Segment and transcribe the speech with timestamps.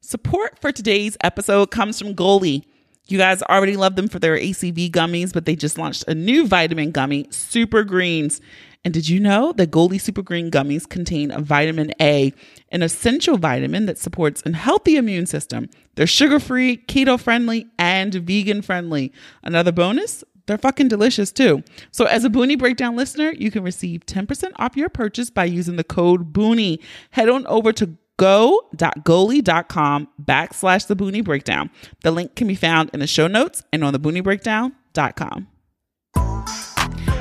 [0.00, 2.62] Support for today's episode comes from Goli.
[3.08, 6.46] You guys already love them for their ACV gummies, but they just launched a new
[6.46, 8.40] vitamin gummy, Super Greens.
[8.84, 12.32] And did you know that Goli Super Green gummies contain a vitamin A,
[12.70, 15.68] an essential vitamin that supports a healthy immune system?
[15.96, 19.12] They're sugar free, keto friendly, and vegan friendly.
[19.42, 21.62] Another bonus they're fucking delicious too.
[21.90, 25.76] So, as a Boonie Breakdown listener, you can receive 10% off your purchase by using
[25.76, 26.80] the code Boonie.
[27.10, 31.70] Head on over to go.goli.com backslash the Boonie Breakdown.
[32.02, 35.48] The link can be found in the show notes and on the BoonieBreakdown.com.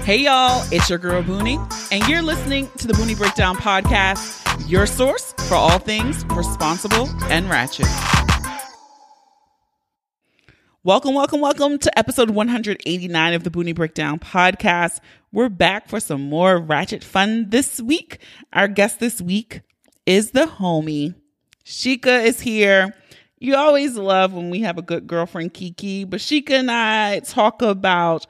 [0.04, 1.60] Hey y'all, it's your girl Boonie,
[1.92, 7.50] and you're listening to the Boonie Breakdown podcast, your source for all things responsible and
[7.50, 7.88] ratchet.
[10.84, 15.02] Welcome, welcome, welcome to episode 189 of the Boonie Breakdown podcast.
[15.34, 18.20] We're back for some more ratchet fun this week.
[18.54, 19.60] Our guest this week
[20.08, 21.14] is the homie.
[21.64, 22.96] Shika is here.
[23.40, 27.62] You always love when we have a good girlfriend, Kiki, but Shika and I talk
[27.62, 28.26] about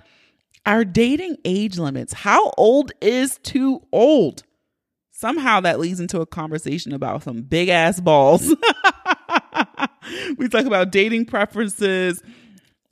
[0.65, 2.11] our dating age limits.
[2.11, 4.43] How old is too old?
[5.11, 8.47] Somehow that leads into a conversation about some big ass balls.
[10.37, 12.21] we talk about dating preferences.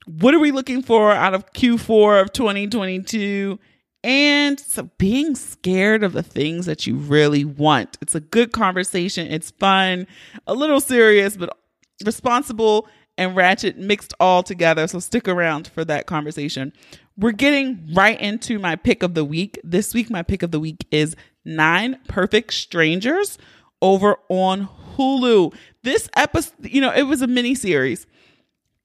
[0.06, 3.60] What are we looking for out of Q4 of 2022?
[4.06, 7.98] And so being scared of the things that you really want.
[8.04, 9.26] It's a good conversation.
[9.32, 10.06] It's fun,
[10.46, 11.58] a little serious, but
[12.06, 14.86] responsible and ratchet mixed all together.
[14.86, 16.72] So stick around for that conversation.
[17.18, 19.60] We're getting right into my pick of the week.
[19.64, 23.40] This week, my pick of the week is Nine Perfect Strangers
[23.82, 25.52] over on Hulu.
[25.82, 28.06] This episode, you know, it was a mini series.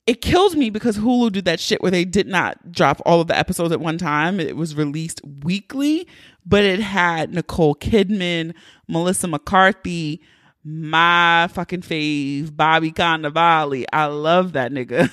[0.07, 3.29] It kills me because Hulu did that shit where they did not drop all of
[3.29, 4.41] the episodes at one time.
[4.41, 6.09] It was released weekly,
[6.45, 8.55] but it had Nicole Kidman,
[8.89, 10.21] Melissa McCarthy,
[10.65, 13.85] my fucking fave, Bobby Cannavale.
[13.93, 15.11] I love that nigga.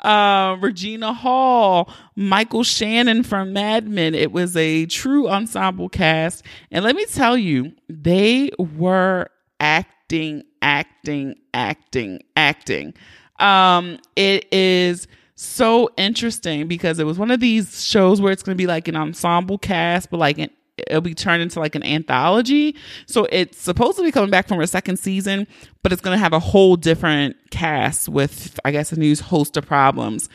[0.00, 4.14] uh, Regina Hall, Michael Shannon from Mad Men.
[4.14, 6.44] It was a true ensemble cast.
[6.70, 9.28] And let me tell you, they were
[9.60, 12.94] acting, acting, acting, acting.
[13.40, 18.56] Um, it is so interesting because it was one of these shows where it's going
[18.56, 20.50] to be like an ensemble cast, but like an
[20.88, 22.76] it'll be turned into like an anthology.
[23.06, 25.46] So it's supposed to be coming back from a second season,
[25.82, 29.56] but it's going to have a whole different cast with, I guess, a new host
[29.56, 30.28] of problems.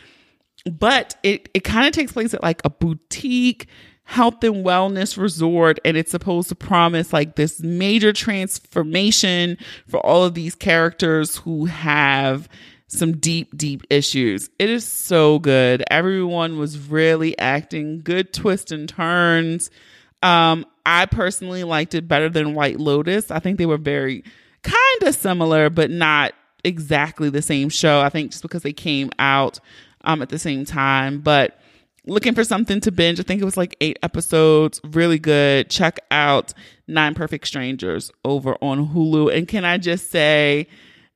[0.66, 3.68] But it, it kind of takes place at like a boutique
[4.04, 9.58] health and wellness resort and it's supposed to promise like this major transformation
[9.88, 12.48] for all of these characters who have
[12.96, 14.50] some deep, deep issues.
[14.60, 15.84] It is so good.
[15.90, 19.70] Everyone was really acting good twists and turns.
[20.24, 23.32] Um, I personally liked it better than White Lotus.
[23.32, 24.24] I think they were very
[24.64, 26.34] kind of similar, but not
[26.64, 28.02] exactly the same show.
[28.02, 29.60] I think just because they came out
[30.04, 31.20] um, at the same time.
[31.22, 31.60] But
[32.06, 35.70] looking for something to binge, I think it was like eight episodes, really good.
[35.70, 36.54] Check out
[36.88, 39.36] Nine Perfect Strangers over on Hulu.
[39.36, 40.68] And can I just say,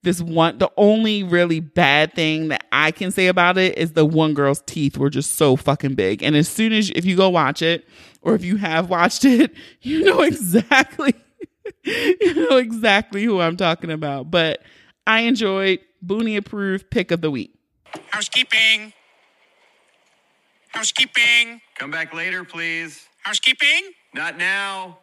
[0.03, 4.05] this one the only really bad thing that I can say about it is the
[4.05, 6.23] one girl's teeth were just so fucking big.
[6.23, 7.87] And as soon as if you go watch it
[8.21, 11.13] or if you have watched it, you know exactly
[11.83, 14.31] you know exactly who I'm talking about.
[14.31, 14.61] But
[15.07, 17.53] I enjoyed Boonie approved pick of the week.
[18.11, 18.93] Housekeeping.
[20.69, 21.61] Housekeeping.
[21.77, 23.07] Come back later, please.
[23.23, 23.91] Housekeeping.
[24.13, 24.99] Not now.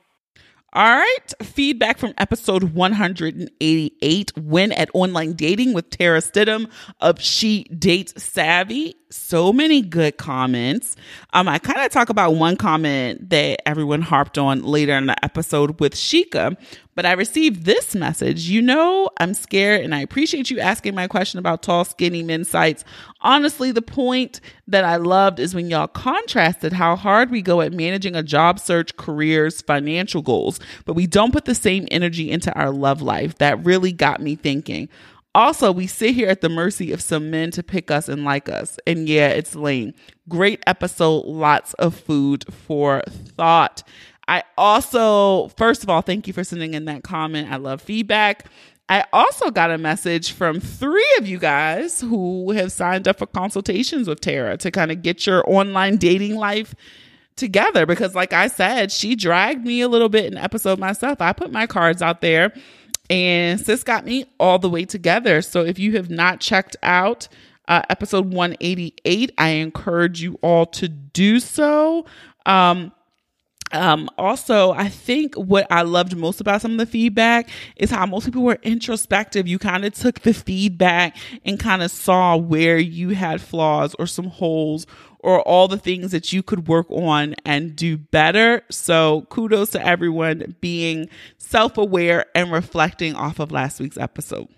[0.72, 1.32] All right.
[1.42, 8.94] Feedback from episode 188 Win at Online Dating with Tara Stidham of She Dates Savvy.
[9.10, 10.96] So many good comments.
[11.32, 15.24] Um, I kind of talk about one comment that everyone harped on later in the
[15.24, 16.56] episode with Shika,
[16.96, 18.48] but I received this message.
[18.48, 22.44] You know, I'm scared and I appreciate you asking my question about tall, skinny men
[22.44, 22.84] sites.
[23.20, 27.72] Honestly, the point that I loved is when y'all contrasted how hard we go at
[27.72, 32.52] managing a job search, careers, financial goals, but we don't put the same energy into
[32.54, 33.36] our love life.
[33.38, 34.88] That really got me thinking.
[35.34, 38.48] Also, we sit here at the mercy of some men to pick us and like
[38.48, 38.78] us.
[38.86, 39.92] And yeah, it's lame.
[40.30, 43.02] Great episode, lots of food for
[43.36, 43.82] thought.
[44.28, 47.50] I also, first of all, thank you for sending in that comment.
[47.50, 48.46] I love feedback.
[48.88, 53.26] I also got a message from three of you guys who have signed up for
[53.26, 56.74] consultations with Tara to kind of get your online dating life
[57.34, 57.84] together.
[57.84, 61.20] Because, like I said, she dragged me a little bit in episode myself.
[61.20, 62.52] I put my cards out there
[63.10, 65.42] and sis got me all the way together.
[65.42, 67.28] So, if you have not checked out
[67.66, 72.06] uh, episode 188, I encourage you all to do so.
[72.44, 72.92] Um,
[73.72, 78.06] Um, also, I think what I loved most about some of the feedback is how
[78.06, 79.48] most people were introspective.
[79.48, 84.06] You kind of took the feedback and kind of saw where you had flaws or
[84.06, 84.86] some holes
[85.20, 88.62] or all the things that you could work on and do better.
[88.70, 91.08] So kudos to everyone being
[91.38, 94.48] self aware and reflecting off of last week's episode.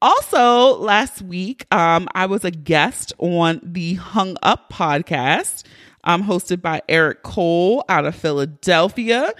[0.00, 5.64] Also, last week, um, I was a guest on the Hung Up podcast
[6.04, 9.32] um, hosted by Eric Cole out of Philadelphia.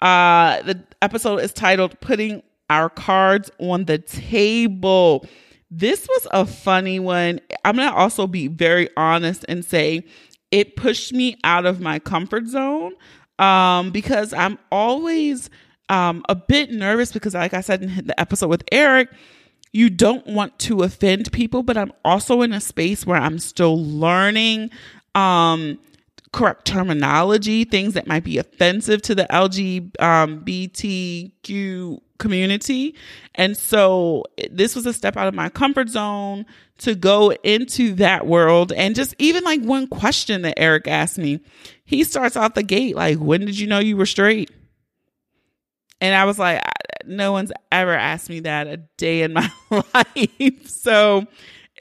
[0.00, 5.26] Uh, the episode is titled Putting Our Cards on the Table.
[5.70, 7.40] This was a funny one.
[7.64, 10.04] I'm going to also be very honest and say
[10.50, 12.94] it pushed me out of my comfort zone
[13.38, 15.50] um, because I'm always
[15.88, 19.08] um, a bit nervous because, like I said in the episode with Eric,
[19.72, 23.82] you don't want to offend people, but I'm also in a space where I'm still
[23.82, 24.70] learning.
[25.14, 25.78] Um,
[26.32, 32.96] correct terminology, things that might be offensive to the LGBTQ community.
[33.34, 36.46] And so this was a step out of my comfort zone
[36.78, 38.72] to go into that world.
[38.72, 41.40] And just even like one question that Eric asked me,
[41.84, 44.50] he starts out the gate like, When did you know you were straight?
[46.00, 46.62] And I was like,
[47.04, 50.66] No one's ever asked me that a day in my life.
[50.66, 51.26] So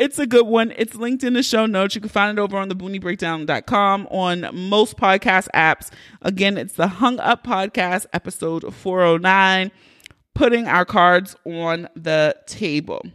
[0.02, 0.74] it's a good one.
[0.78, 1.94] It's linked in the show notes.
[1.94, 5.92] You can find it over on the booniebreakdown.com on most podcast apps.
[6.24, 9.72] Again, it's the Hung Up Podcast, episode 409,
[10.34, 13.06] putting our cards on the table.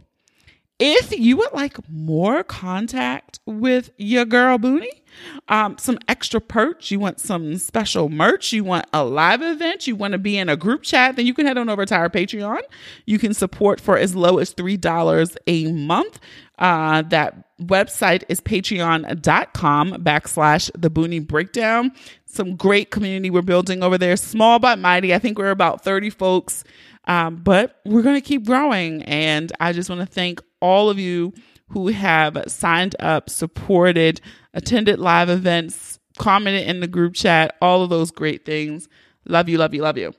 [0.79, 5.01] If you would like more contact with your girl Boonie,
[5.47, 9.95] um, some extra perks, you want some special merch, you want a live event, you
[9.95, 12.09] want to be in a group chat, then you can head on over to our
[12.09, 12.59] Patreon.
[13.05, 16.19] You can support for as low as $3 a month.
[16.59, 21.91] Uh, that website is patreon.com backslash the Boonie Breakdown.
[22.25, 25.13] Some great community we're building over there, small but mighty.
[25.13, 26.63] I think we're about 30 folks,
[27.05, 29.03] um, but we're going to keep growing.
[29.03, 31.33] And I just want to thank all of you
[31.69, 34.21] who have signed up, supported,
[34.53, 38.87] attended live events, commented in the group chat, all of those great things.
[39.25, 40.13] Love you, love you, love you.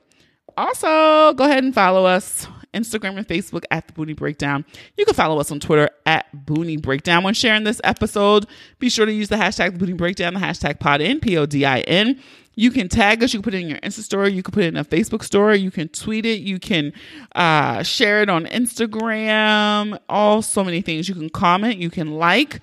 [0.57, 4.65] Also, go ahead and follow us Instagram and Facebook at the Boonie Breakdown.
[4.97, 7.23] You can follow us on Twitter at Boonie Breakdown.
[7.23, 8.45] When sharing this episode,
[8.79, 11.79] be sure to use the hashtag Boonie Breakdown, the hashtag PodIn, P O D I
[11.81, 12.19] N.
[12.55, 13.33] You can tag us.
[13.33, 14.33] You can put it in your Insta story.
[14.33, 15.59] You can put it in a Facebook story.
[15.59, 16.41] You can tweet it.
[16.41, 16.91] You can
[17.33, 19.97] uh, share it on Instagram.
[20.09, 21.07] All so many things.
[21.07, 21.77] You can comment.
[21.77, 22.59] You can like.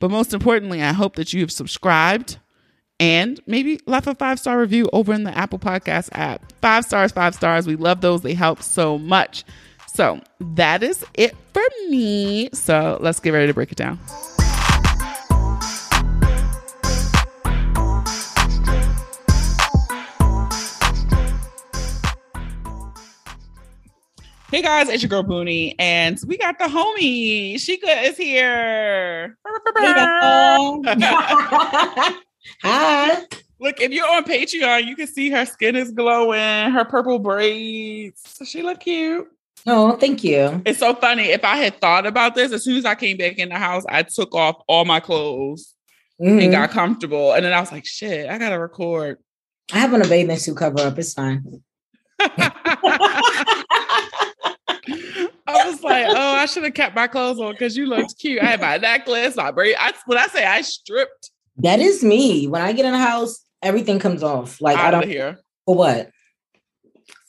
[0.00, 2.38] But most importantly, I hope that you have subscribed
[3.00, 6.52] and maybe left a five star review over in the Apple Podcast app.
[6.60, 7.66] Five stars, five stars.
[7.66, 8.22] We love those.
[8.22, 9.44] They help so much.
[9.86, 12.50] So that is it for me.
[12.52, 13.98] So let's get ready to break it down.
[24.50, 27.56] Hey guys, it's your girl Boonie, and we got the homie.
[27.56, 29.36] Shika is here.
[32.62, 33.22] Hi.
[33.60, 38.22] Look, if you're on Patreon, you can see her skin is glowing, her purple braids.
[38.38, 39.26] Does she look cute.
[39.66, 40.62] Oh, thank you.
[40.64, 41.24] It's so funny.
[41.24, 43.84] If I had thought about this, as soon as I came back in the house,
[43.88, 45.74] I took off all my clothes
[46.20, 46.42] Mhm.
[46.44, 47.32] and got comfortable.
[47.32, 49.18] And then I was like, shit, I gotta record.
[49.72, 50.98] I have on a bathing suit cover up.
[50.98, 51.42] It's fine.
[52.20, 53.22] I
[55.66, 58.42] was like, oh, I should have kept my clothes on because you looked cute.
[58.42, 59.76] I had my necklace, my braid.
[59.78, 62.46] I, when I say I stripped That is me.
[62.46, 64.60] When I get in the house, everything comes off.
[64.60, 65.38] Like I out of don't here.
[65.64, 66.10] for what?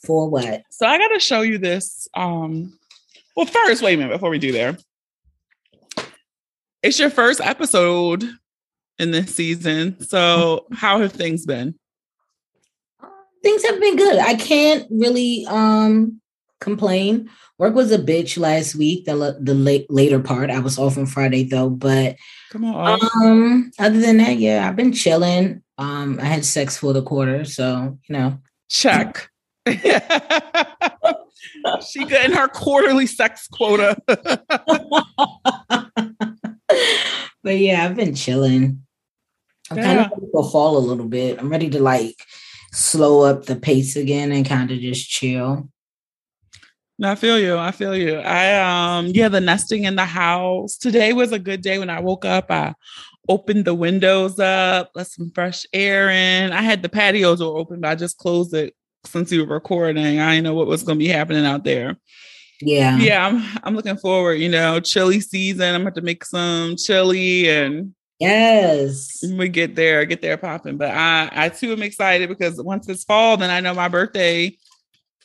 [0.04, 0.62] For what?
[0.70, 2.08] So I gotta show you this.
[2.14, 2.78] Um,
[3.36, 4.76] well, first, wait a minute before we do there.
[6.82, 8.24] It's your first episode
[8.98, 10.00] in this season.
[10.00, 11.74] So how have things been?
[13.42, 14.18] Things have been good.
[14.18, 16.19] I can't really um
[16.60, 17.28] complain.
[17.58, 19.04] Work was a bitch last week.
[19.04, 20.50] The the late later part.
[20.50, 22.16] I was off on Friday though, but
[22.50, 22.98] Come on.
[23.22, 25.62] um other than that, yeah, I've been chilling.
[25.78, 28.38] Um, I had sex for the quarter, so you know.
[28.68, 29.30] Check.
[29.66, 29.74] she
[32.04, 33.96] getting her quarterly sex quota.
[34.06, 34.44] but
[37.44, 38.82] yeah, I've been chilling.
[39.70, 41.38] I'm kind of ready to fall a little bit.
[41.38, 42.16] I'm ready to like
[42.72, 45.68] slow up the pace again and kind of just chill.
[47.02, 47.56] I feel you.
[47.56, 48.16] I feel you.
[48.16, 50.76] I um yeah, the nesting in the house.
[50.76, 52.50] Today was a good day when I woke up.
[52.50, 52.74] I
[53.28, 56.52] opened the windows up, let some fresh air in.
[56.52, 60.20] I had the patio door open, but I just closed it since you were recording.
[60.20, 61.96] I didn't know what was gonna be happening out there.
[62.60, 62.98] Yeah.
[62.98, 65.74] Yeah, I'm I'm looking forward, you know, chili season.
[65.74, 69.24] I'm have to make some chili and Yes.
[69.32, 70.76] we get there, get there popping.
[70.76, 74.54] But I, I too am excited because once it's fall, then I know my birthday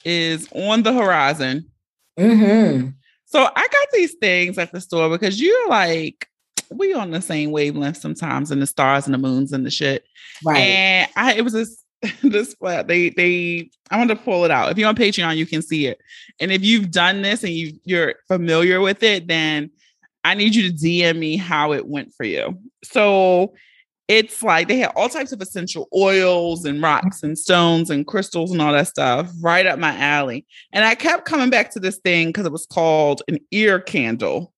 [0.06, 1.70] is on the horizon.
[2.18, 2.90] Mm-hmm.
[3.26, 6.28] So I got these things at the store because you're like,
[6.72, 10.06] we on the same wavelength sometimes in the stars and the moons and the shit.
[10.44, 10.60] Right.
[10.60, 11.84] And I it was this
[12.24, 12.88] this flat.
[12.88, 14.72] They they I want to pull it out.
[14.72, 16.00] If you're on Patreon, you can see it.
[16.40, 19.72] And if you've done this and you you're familiar with it, then
[20.24, 22.58] I need you to DM me how it went for you.
[22.84, 23.54] So
[24.08, 28.52] it's like they had all types of essential oils and rocks and stones and crystals
[28.52, 30.46] and all that stuff right up my alley.
[30.72, 34.54] And I kept coming back to this thing because it was called an ear candle.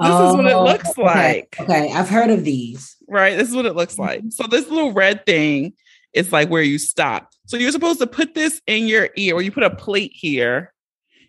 [0.00, 1.02] This is what it Oh, looks okay.
[1.02, 1.56] like.
[1.60, 2.96] Okay, I've heard of these.
[3.08, 3.36] Right.
[3.36, 4.22] This is what it looks like.
[4.30, 5.72] So this little red thing
[6.12, 7.30] is like where you stop.
[7.46, 10.72] So you're supposed to put this in your ear, or you put a plate here.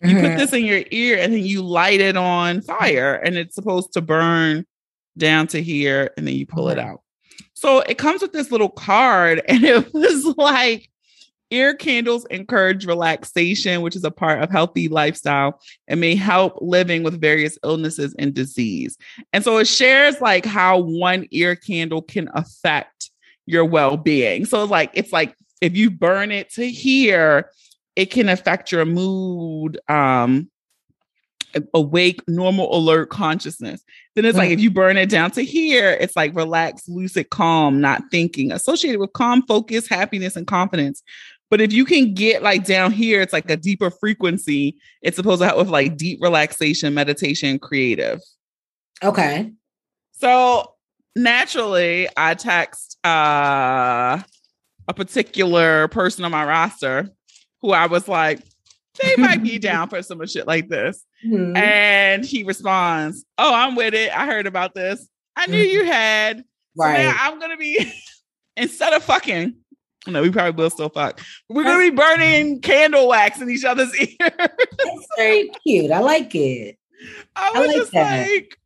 [0.03, 0.38] You put Mhm.
[0.38, 4.01] this in your ear and then you light it on fire, and it's supposed to
[4.01, 4.65] burn
[5.17, 7.01] down to here, and then you pull it out.
[7.65, 10.91] So it comes with this little card, and it was like
[11.50, 17.01] ear candles encourage relaxation, which is a part of healthy lifestyle and may help living
[17.01, 18.98] with various illnesses and disease.
[19.34, 23.10] And so it shares like how one ear candle can affect
[23.48, 24.45] your well-being.
[24.45, 27.50] So it's like it's like if you burn it to here,
[27.95, 30.51] it can affect your mood, um
[31.74, 33.83] awake, normal, alert consciousness.
[34.15, 37.81] Then it's like if you burn it down to here, it's like relaxed, lucid, calm,
[37.81, 41.03] not thinking, associated with calm, focus, happiness, and confidence.
[41.50, 44.77] But if you can get like down here, it's like a deeper frequency.
[45.01, 48.19] It's supposed to help with like deep relaxation, meditation, creative.
[49.03, 49.51] Okay.
[50.13, 50.74] So
[51.15, 54.19] naturally, I text uh,
[54.88, 57.09] a particular person on my roster
[57.62, 58.39] who I was like,
[59.01, 61.03] they might be down for some shit like this.
[61.25, 61.57] Mhm.
[61.57, 64.11] And he responds, Oh, I'm with it.
[64.15, 65.07] I heard about this.
[65.35, 66.37] I knew you had.
[66.39, 66.43] So
[66.77, 67.03] Right.
[67.03, 67.91] now I'm gonna be
[68.57, 69.55] instead of fucking.
[70.07, 71.19] No, we probably will still fuck.
[71.49, 74.07] We're gonna be burning candle wax in each other's ear.
[74.19, 75.91] It's very cute.
[75.91, 76.77] I like it.
[77.35, 78.27] I I like just that.
[78.27, 78.57] like,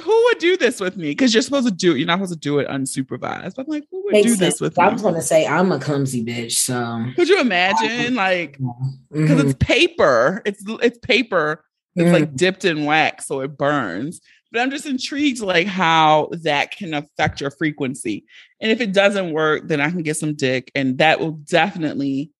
[0.00, 1.10] who would do this with me?
[1.10, 1.98] Because you're supposed to do it.
[1.98, 3.54] You're not supposed to do it unsupervised.
[3.54, 4.40] But I'm like, who would Makes do sense.
[4.54, 4.92] this with I me?
[4.94, 8.14] was gonna say I'm a clumsy bitch, so Could you imagine?
[8.14, 8.58] Like,
[9.10, 9.44] because Mhm.
[9.44, 10.42] it's paper.
[10.44, 11.64] It's it's paper.
[11.94, 12.12] It's Mhm.
[12.12, 14.20] like dipped in wax, so it burns.
[14.52, 18.24] But I'm just intrigued, like how that can affect your frequency.
[18.60, 22.30] And if it doesn't work, then I can get some dick, and that will definitely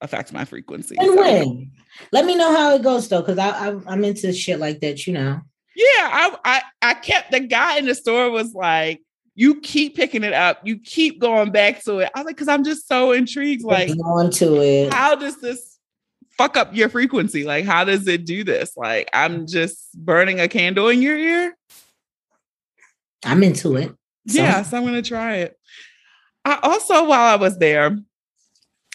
[0.00, 0.96] affect my frequency.
[0.96, 1.70] and So- when.
[2.12, 5.06] Let me know how it goes though, because I, I I'm into shit like that,
[5.06, 5.40] you know.
[5.76, 9.02] Yeah, I, I I kept the guy in the store was like,
[9.34, 12.10] you keep picking it up, you keep going back to it.
[12.14, 13.62] I was like, because I'm just so intrigued.
[13.64, 14.92] Like, on to it.
[14.92, 15.78] how does this
[16.36, 17.44] fuck up your frequency?
[17.44, 18.76] Like, how does it do this?
[18.76, 21.54] Like, I'm just burning a candle in your ear.
[23.24, 23.88] I'm into it.
[24.28, 25.56] So- Yes, I'm gonna try it.
[26.44, 27.98] I also, while I was there,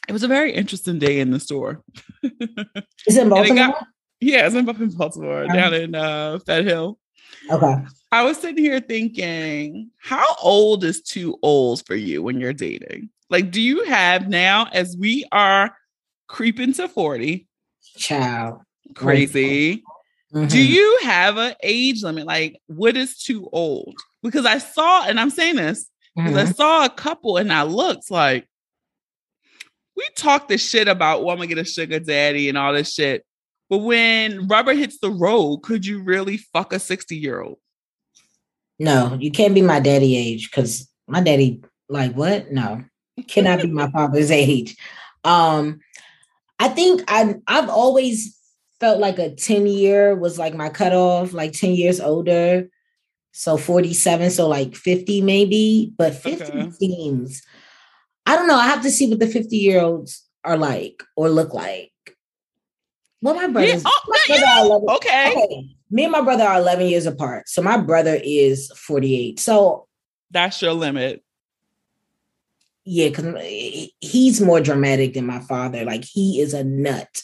[0.08, 1.84] it was a very interesting day in the store.
[2.24, 2.32] Is
[3.18, 3.88] it in And it got-
[4.26, 6.98] yeah, it's in up in Baltimore, down in uh, Fed Hill.
[7.52, 7.76] okay.
[8.12, 13.10] I was sitting here thinking, how old is too old for you when you're dating?
[13.30, 15.76] Like, do you have now, as we are
[16.28, 17.48] creeping to 40,
[17.98, 18.62] Child.
[18.96, 19.84] crazy,
[20.34, 20.50] Mhm.
[20.50, 22.26] do you have an age limit?
[22.26, 23.96] Like, what is too old?
[24.24, 26.56] Because I saw, and I'm saying this, because I Mhm.
[26.56, 28.48] saw a couple and I looked like,
[29.96, 32.94] we talk this shit about, well, I'm gonna get a sugar daddy and all this
[32.94, 33.26] shit.
[33.70, 37.58] But when rubber hits the road, could you really fuck a 60 year old?
[38.78, 42.52] No, you can't be my daddy age because my daddy, like, what?
[42.52, 42.84] No,
[43.28, 44.76] cannot be my father's age.
[45.24, 45.80] Um,
[46.60, 48.38] I think I I've always
[48.80, 52.70] felt like a 10 year was like my cutoff, like 10 years older.
[53.32, 56.72] So 47, so like 50 maybe, but 50 Okay.
[56.72, 57.42] seems
[58.26, 58.56] I don't know.
[58.56, 61.92] I have to see what the 50 year olds are like or look like.
[63.26, 63.90] Well, my brothers, Yeah.
[63.92, 65.34] Oh, my brother are 11 Okay.
[65.36, 65.76] okay.
[65.90, 67.50] Me and my brother are 11 years apart.
[67.50, 69.40] So my brother is 48.
[69.40, 69.88] So
[70.30, 71.24] That's your limit.
[72.84, 75.84] yeah, because he's more dramatic than my father.
[75.86, 77.24] Like he is a nut.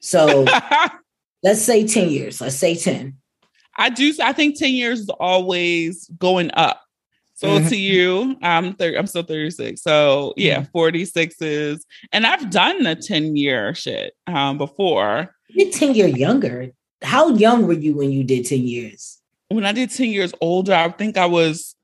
[0.00, 0.46] So
[1.42, 2.40] let's say 10 years.
[2.40, 3.18] Let's say 10.
[3.76, 4.12] I do.
[4.22, 6.81] I think ten years is always going up.
[7.42, 7.68] So Mhm.
[7.70, 9.82] to you, I'm thir- I'm still 36.
[9.82, 15.34] So yeah, 46 is, and I've done the 10 year shit um, before.
[15.48, 16.70] You're 10 year younger.
[17.02, 19.18] How young were you when you did 10 years?
[19.48, 21.74] When I did 10 years older, I think I was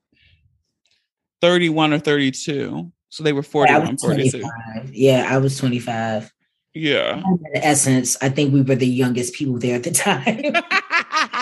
[1.41, 2.89] 31 or 32.
[3.09, 4.49] So they were 41, was 42.
[4.93, 6.31] Yeah, I was 25.
[6.73, 7.17] Yeah.
[7.19, 10.25] In essence, I think we were the youngest people there at the time.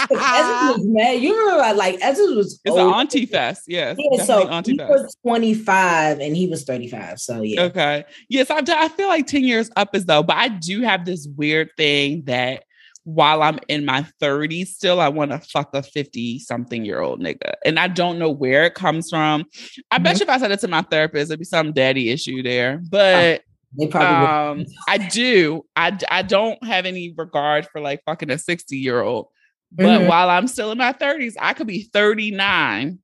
[0.10, 1.22] Essence was mad.
[1.22, 3.63] You remember, like Essence was It's an auntie fest.
[3.67, 3.98] Yes.
[4.00, 4.89] Yeah, so auntie he fest.
[4.91, 7.19] was 25 and he was 35.
[7.19, 7.63] So yeah.
[7.63, 8.05] Okay.
[8.29, 11.27] Yes, I, I feel like 10 years up is though, but I do have this
[11.36, 12.63] weird thing that
[13.03, 17.22] while I'm in my 30s still, I want to fuck a 50 something year old
[17.22, 17.53] nigga.
[17.65, 19.46] And I don't know where it comes from.
[19.91, 20.19] I bet Mhm.
[20.19, 22.81] you if I said it to my therapist, it'd be some daddy issue there.
[22.89, 23.43] But
[23.77, 25.65] They probably um, I do.
[25.75, 29.27] I, I don't have any regard for like fucking a 60 year old.
[29.72, 30.07] But Mhm.
[30.07, 33.00] while I'm still in my 30s, I could be 39.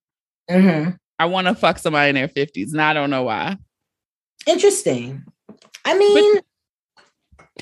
[0.50, 0.58] would.
[0.64, 0.98] Mhm.
[1.20, 2.72] I want to fuck somebody in their 50s.
[2.72, 3.58] And I don't know why.
[4.48, 5.24] Interesting.
[5.86, 6.40] I mean,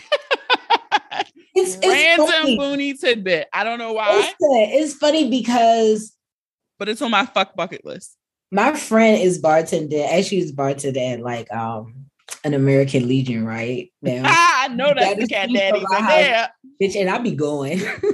[1.56, 2.58] it's, it's Random funny.
[2.58, 3.48] boony tidbit.
[3.54, 6.16] I don't know why, It's, it's funny because
[6.80, 8.18] but it's on my fuck bucket list.
[8.52, 10.04] my friend is bartender.
[10.10, 12.01] Actually, is bartender at like um
[12.44, 14.24] an American Legion right now.
[14.26, 16.50] Ah, I know that's That the cat daddy right there.
[16.82, 17.80] Bitch, and I be going.
[17.86, 18.08] I be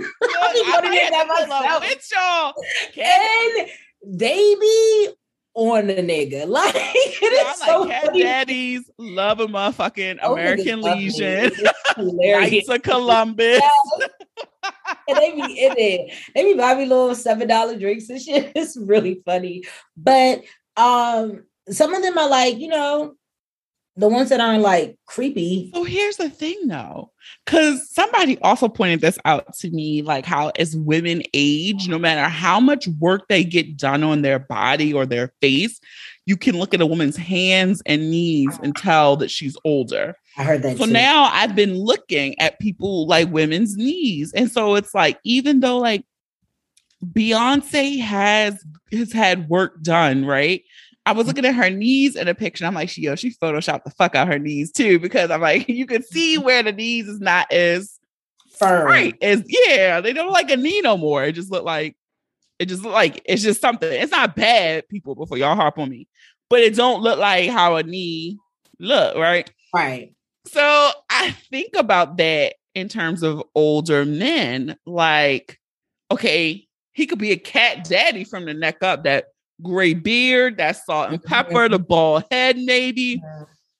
[0.71, 1.83] going to had get that to pull up myself.
[1.83, 2.53] with y'all.
[2.93, 3.19] Cat,
[3.57, 5.09] And they be
[5.53, 6.45] on the nigga.
[6.47, 8.23] Like it I'm so like cat funny.
[8.23, 11.03] daddies love a motherfucking Those American niggas love me.
[11.05, 11.51] Legion.
[12.41, 13.61] Knights of Columbus.
[15.07, 16.13] and they be in it.
[16.35, 18.51] They be buying me little seven dollar drinks and shit.
[18.55, 19.63] It's really funny.
[19.95, 20.43] But
[20.75, 23.15] um, some of them are like, you know,
[23.97, 25.71] the ones that aren't like creepy.
[25.73, 27.11] So here's the thing though,
[27.45, 32.29] because somebody also pointed this out to me, like how as women age, no matter
[32.29, 35.79] how much work they get done on their body or their face,
[36.27, 40.15] you can look at a woman's hands and knees and tell that she's older.
[40.37, 40.77] I heard that.
[40.77, 40.91] So too.
[40.91, 44.31] now I've been looking at people like women's knees.
[44.33, 46.05] And so it's like, even though like
[47.03, 50.63] Beyonce has has had work done, right?
[51.07, 52.65] I was looking at her knees in a picture.
[52.65, 55.69] I'm like, she yo, she photoshopped the fuck out her knees too, because I'm like,
[55.69, 57.97] you can see where the knees is not as
[58.57, 58.85] firm.
[58.85, 61.23] right as yeah, they don't like a knee no more.
[61.23, 61.95] It just look like
[62.59, 63.89] it just look like it's just something.
[63.89, 66.09] It's not bad, people, before y'all harp on me,
[66.49, 68.37] but it don't look like how a knee
[68.77, 69.49] look, right?
[69.73, 70.13] Right.
[70.47, 74.75] So I think about that in terms of older men.
[74.85, 75.57] Like,
[76.11, 79.27] okay, he could be a cat daddy from the neck up, that
[79.61, 83.21] gray beard, that salt and pepper, the bald head, maybe.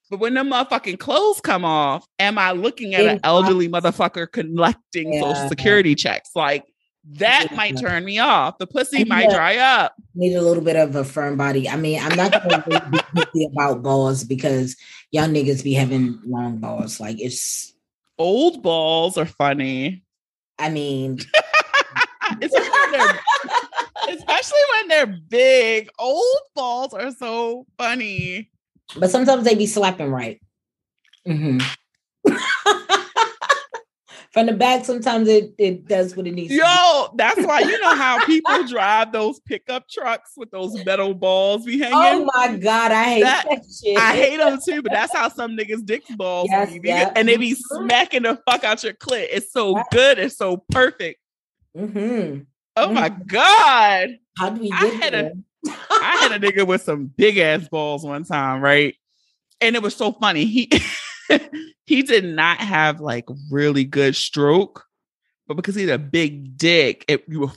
[0.10, 5.14] But when the motherfucking clothes come off, am I looking at an elderly motherfucker collecting
[5.14, 5.20] Yeah.
[5.22, 6.30] social security checks?
[6.34, 6.66] Like,
[7.14, 7.58] that Yeah.
[7.58, 8.58] might turn me off.
[8.58, 9.94] The pussy And might dry up.
[10.16, 11.70] Need a little bit of a firm body.
[11.70, 14.76] I mean, I'm not gonna be picky about balls because
[15.12, 17.00] y'all niggas be having long balls.
[17.00, 17.74] Like it's
[18.18, 20.04] Old balls are funny.
[20.58, 21.20] I mean,
[22.42, 22.54] it's
[22.92, 23.20] they're,
[24.08, 25.90] especially when they're big.
[26.00, 28.50] Old balls are so funny.
[28.98, 30.42] but sometimes they be slapping right.
[31.28, 31.62] Mhm.
[34.34, 36.64] From the back, sometimes it, it does what it needs to do.
[36.64, 41.66] Yo, that's why you know how people drive those pickup trucks with those metal balls
[41.66, 41.96] be hanging.
[41.96, 43.98] Oh my god, I hate That- that, shit.
[43.98, 46.82] I hate them too, but that's how some niggas dick balls Yes, be.
[46.88, 47.12] yeah.
[47.16, 49.28] and they be smacking the fuck out your clit.
[49.32, 50.20] It's so good.
[50.20, 51.20] It's so perfect.
[51.76, 52.46] Mhm.
[52.78, 54.10] Oh my god.
[54.38, 55.34] How do we I had a- there?
[55.92, 58.96] I had a nigga with some big ass balls one time, right?
[59.60, 60.46] And it was so funny.
[60.46, 60.72] He
[61.86, 64.86] he did not have like really good stroke,
[65.48, 67.52] but because he had a big dick, it you were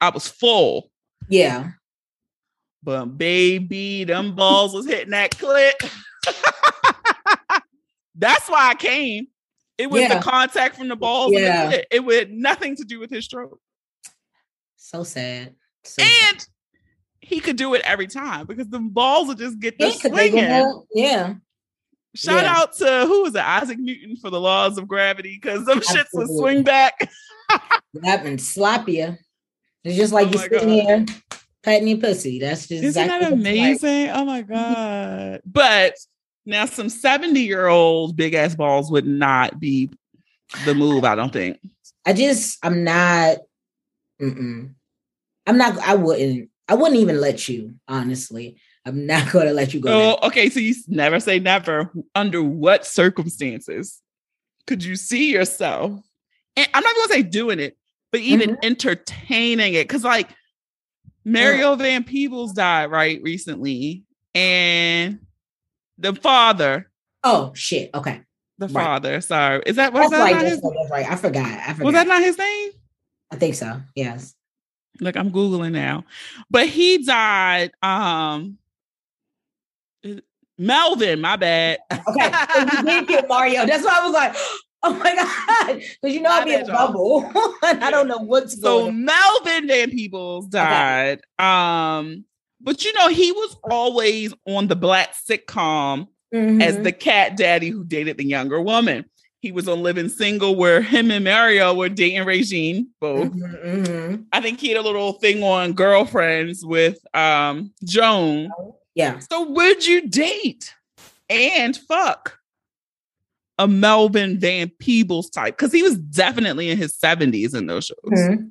[0.00, 0.90] I was full.
[1.28, 1.70] yeah.
[2.82, 5.72] But baby, them balls was hitting that clit.
[8.14, 9.26] That's why I came.
[9.76, 10.16] It was Yeah.
[10.18, 11.32] the contact from the balls.
[11.32, 11.70] the Yeah.
[11.72, 11.84] clit.
[11.90, 13.58] It had nothing to do with his stroke.
[14.86, 15.52] So sad.
[15.82, 16.34] So sad.
[16.34, 16.46] And
[17.20, 20.12] he could do it every time because the balls would just get the Yeah, 'cause
[20.12, 20.82] they swinging.
[20.94, 21.34] yeah.
[22.14, 22.56] Shout Yeah.
[22.56, 23.42] out to who was it?
[23.42, 27.10] Isaac Newton for the laws of gravity because them shits would swing back.
[27.94, 29.16] That and slap you.
[29.82, 31.06] It's just like Oh you're sitting here
[31.62, 32.38] patting your pussy.
[32.38, 33.40] That's just Isn't exactly that it's like.
[33.40, 34.10] amazing?
[34.10, 34.52] Oh my mm-hmm.
[34.52, 35.40] God.
[35.46, 35.94] But
[36.44, 39.90] now some 70 year old big ass balls would not be
[40.64, 41.58] the move, I don't think.
[42.04, 43.38] I just I'm not.
[44.20, 44.74] Mm-mm.
[45.46, 45.78] I'm not.
[45.78, 46.50] I wouldn't.
[46.68, 47.74] I wouldn't even let you.
[47.88, 49.90] Honestly, I'm not going to let you go.
[49.90, 50.28] Oh, there.
[50.28, 50.50] okay.
[50.50, 51.92] So you never say never.
[52.14, 54.00] Under what circumstances
[54.66, 55.92] could you see yourself?
[56.56, 57.76] And I'm not going to say doing it,
[58.10, 58.60] but even Mm-hmm.
[58.64, 59.88] entertaining it.
[59.88, 60.30] Cause like
[61.24, 65.18] Mario Van Peebles died right recently, and
[65.98, 66.90] the father,
[67.24, 67.90] Oh shit.
[67.94, 68.22] Okay.
[68.58, 68.72] the Right.
[68.72, 70.34] father, sorry, is that was That's that right.
[70.34, 70.62] not That's his.
[70.62, 71.10] That's right.
[71.10, 71.46] I forgot.
[71.46, 71.84] I forgot.
[71.84, 72.70] was that not his name?
[73.30, 73.80] I think so.
[73.94, 74.34] Yes.
[75.00, 76.04] Look, I'm googling now,
[76.50, 77.72] but he died.
[77.82, 78.58] Um,
[80.58, 81.78] Melvin, my bad.
[81.92, 83.66] Okay, so we did get Mario.
[83.66, 84.34] That's why I was like,
[84.84, 87.30] oh my god, because you know I'll be in a bubble,
[87.62, 88.86] and I don't know what's So going.
[88.88, 88.90] on.
[88.90, 88.92] So
[89.46, 91.20] Melvin Van Peebles died.
[91.38, 92.24] Um,
[92.62, 96.82] but you know, he was always on the black sitcom as Mhm.
[96.84, 99.04] the cat daddy who dated the younger woman.
[99.46, 102.88] He was on Living Single, where him and Mario were dating Regine.
[103.00, 103.30] Both.
[103.30, 104.24] Mhm, mhm.
[104.32, 108.50] I think he had a little thing on Girlfriends with um Joan.
[108.96, 110.74] Yeah, So would you date
[111.30, 112.40] and fuck
[113.56, 115.56] a Melvin Van Peebles type?
[115.56, 118.18] Because he was definitely in his 70s in those shows.
[118.18, 118.50] Mhm.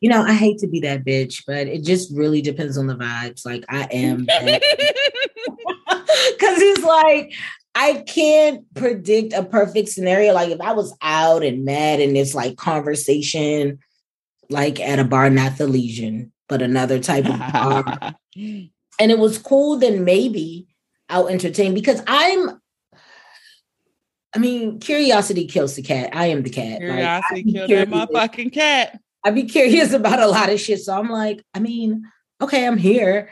[0.00, 2.96] You know, I hate to be that bitch, but it just really depends on the
[2.96, 3.46] vibes.
[3.46, 4.60] Like I am because
[6.40, 7.32] it's like
[7.80, 10.34] I can't predict a perfect scenario.
[10.34, 13.78] Like if I was out and mad and it's like conversation,
[14.50, 19.38] like at a bar, not the Legion, but another type of bar, and it was
[19.38, 20.66] cool, then maybe
[21.08, 22.60] I'll entertain because I'm.
[24.34, 26.10] I mean, curiosity kills the cat.
[26.12, 26.82] I am the cat.
[26.82, 28.08] I Curiosity be killed that curious.
[28.08, 29.00] motherfucking cat.
[29.24, 30.80] I'd be curious about a lot of shit.
[30.80, 32.02] So I'm like, I mean,
[32.40, 33.30] okay, I'm here.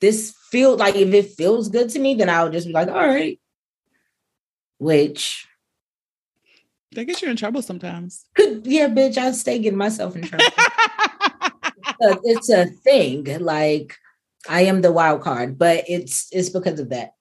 [0.00, 2.94] This feels like if it feels good to me, then I'll just be like, all
[2.94, 3.38] right.
[4.80, 5.46] Which
[6.92, 8.26] They get you in trouble sometimes.
[8.34, 10.46] could, yeah, bitch, I stay getting myself in trouble.
[12.24, 13.24] It's a thing.
[13.40, 13.94] Like
[14.48, 17.12] I am the wild card, but it's it's because of that.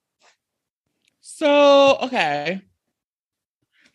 [1.19, 2.62] so, okay.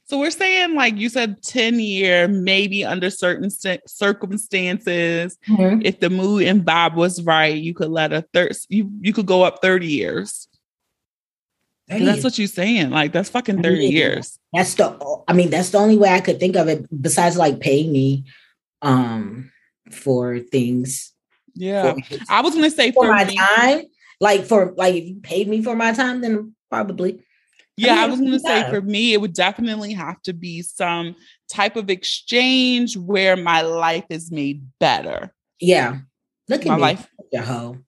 [0.07, 5.81] So we're saying, like you said, 10 year, maybe under certain st- circumstances, mm-hmm.
[5.83, 9.25] if the mood and Bob was right, you could let a third, you, you could
[9.25, 10.47] go up 30 years.
[11.89, 12.91] 30 That's what you're saying.
[12.91, 13.89] Like, that's fucking 30 Yeah.
[13.91, 14.39] years.
[14.53, 17.61] That's the I mean, that's the only way I could think of it besides like
[17.61, 18.25] paying me
[18.83, 19.51] um
[19.91, 21.13] for things.
[21.55, 21.95] Yeah.
[21.95, 23.83] For, I was going to say for for my me, time.
[24.21, 27.21] Like for like if you paid me for my time, then probably.
[27.77, 28.71] Yeah, I mean, was going to say yeah.
[28.71, 31.17] for me, it would definitely have to be some
[31.49, 35.35] type of exchange where my life is made better.
[35.61, 35.99] Yeah.
[36.49, 37.79] Look at My me, life, your hoe.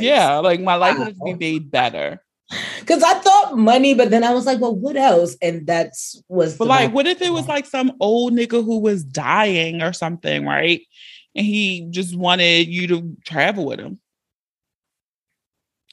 [0.00, 2.22] yeah, like my life would be made better.
[2.80, 5.36] Because I thought money, but then I was like, well, what else?
[5.40, 9.02] And that's was But like, what if it was like some old nigga who was
[9.04, 10.82] dying or something, right?
[11.34, 14.00] And he just wanted you to travel with him.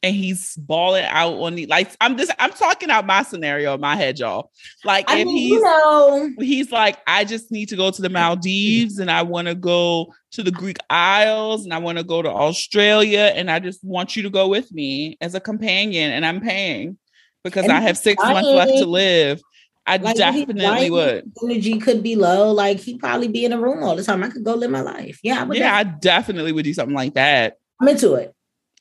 [0.04, 3.82] And he's balling out on the like I'm just I'm talking out my scenario in
[3.82, 4.50] my head, y'all.
[4.84, 8.02] Like I if mean, he's you know, he's like, I just need to go to
[8.02, 12.04] the Maldives and I want to go to the Greek Isles and I want to
[12.04, 16.12] go to Australia and I just want you to go with me as a companion
[16.12, 16.98] and I'm paying
[17.44, 19.42] because And I have six months left to live.
[19.86, 21.32] I like, definitely would.
[21.44, 22.52] energy could be low.
[22.52, 24.24] Like he'd probably be in a room all the time.
[24.24, 25.20] I could go live my life.
[25.24, 27.58] Yeah, I would Yeah, I definitely would do something like that.
[27.82, 28.34] I'm into it.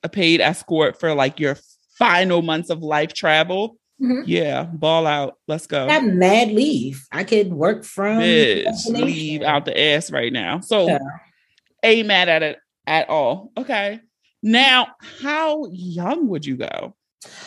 [0.03, 1.57] A paid escort for like your
[1.97, 3.77] final months of life travel.
[4.01, 4.23] Mhm.
[4.25, 5.37] Yeah, ball out.
[5.47, 5.87] Let's go.
[5.87, 7.05] I have mad leave.
[7.11, 10.59] I could work from Bitch, leave out the ass right now.
[10.61, 10.99] So Yeah.
[11.83, 13.51] ain't mad at it at all.
[13.57, 13.99] Okay.
[14.41, 14.87] Now,
[15.21, 16.95] how young would you go?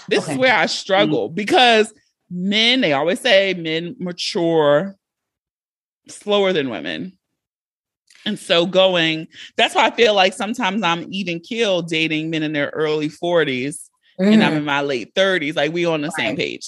[0.08, 0.32] This Okay.
[0.34, 1.92] is where I struggle because
[2.30, 4.94] men, they always say men mature
[6.08, 7.18] slower than women.
[8.26, 12.52] And so going, that's why I feel like sometimes I'm even killed dating men in
[12.52, 14.56] their early 40s and I'm Mhm.
[14.58, 15.56] in my late 30s.
[15.56, 16.66] Like we on the same page.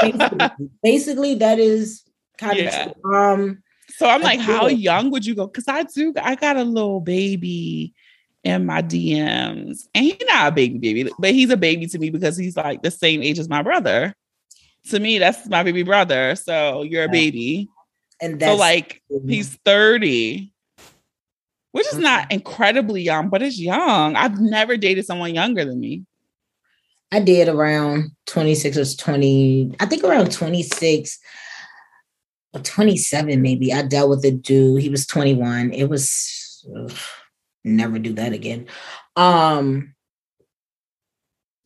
[0.00, 0.50] basically,
[0.82, 2.02] basically, that is
[2.38, 2.86] kind Yeah.
[2.86, 3.14] of true.
[3.14, 4.78] um So I'm I like, how it.
[4.78, 5.46] young would you go?
[5.46, 7.94] Because I do, I got a little baby
[8.42, 12.10] in my DMs, and he's not a baby baby, but he's a baby to me
[12.10, 14.14] because he's like the same age as my brother.
[14.90, 16.36] To me, that's my baby brother.
[16.36, 17.68] So you're a baby.
[18.20, 20.52] and that's so like he's 30,
[21.76, 24.16] which is not incredibly young, but it's young.
[24.16, 26.04] I've never dated someone younger than me.
[27.12, 31.18] I did around 26 or 20, I think around 26
[32.54, 33.74] or 27, maybe.
[33.74, 34.80] I dealt with a dude.
[34.80, 35.74] He was 21.
[35.74, 36.96] It was ugh,
[37.62, 38.68] never do that again.
[39.14, 39.92] Um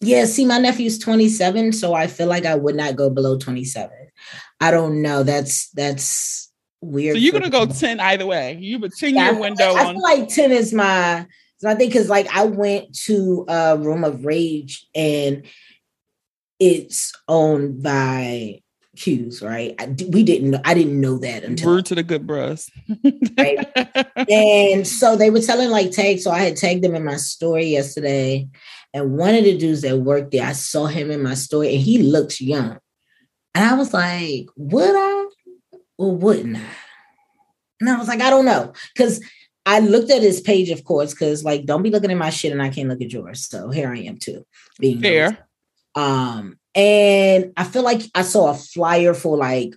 [0.00, 3.90] yeah, see, my nephew's 27, so I feel like I would not go below 27.
[4.58, 5.22] I don't know.
[5.22, 6.49] That's that's
[6.80, 7.16] weird.
[7.16, 8.56] So you're gonna go 10 either way.
[8.60, 10.72] You have a 10 Yeah, I year feel window like- I feel like 10 is
[10.72, 11.26] my
[11.58, 15.42] so I think because like I went to a room of rage and
[16.58, 18.62] it's owned by
[18.96, 19.74] Q's, right?
[19.78, 22.70] I, we didn't know I didn't know that until Word to the good bros.
[23.38, 23.66] Right.
[24.30, 26.20] and so they were telling like tag.
[26.20, 28.48] So I had tagged them in my story yesterday.
[28.92, 31.80] And one of the dudes that worked there, I saw him in my story and
[31.82, 32.78] he looks young.
[33.54, 35.26] And I was like, would I
[36.00, 36.62] or wouldn't I?
[37.80, 38.72] And I was like, I don't know.
[38.94, 39.22] Because
[39.66, 42.52] I looked at his page, of course, because like don't be looking at my shit
[42.52, 43.46] and I can't look at yours.
[43.46, 44.46] So here I am too.
[44.78, 45.00] Being.
[45.02, 45.46] Fair.
[45.94, 49.74] Um, and I feel like I saw a flyer for like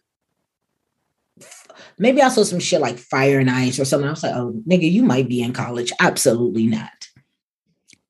[2.00, 4.08] maybe I saw some shit like fire and ice or something.
[4.08, 5.92] I was like, oh nigga, you might be in college.
[6.00, 6.90] Absolutely not.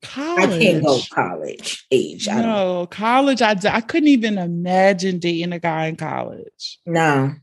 [0.02, 0.50] College.
[0.50, 2.28] I can't go college age.
[2.28, 3.42] I don't No, college.
[3.42, 6.78] I couldn't even imagine dating a guy in college.
[6.86, 7.34] no.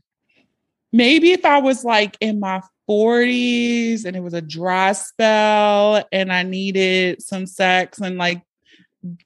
[0.92, 6.32] Maybe if I was like in my 40s and it was a dry spell and
[6.32, 8.42] I needed some sex and like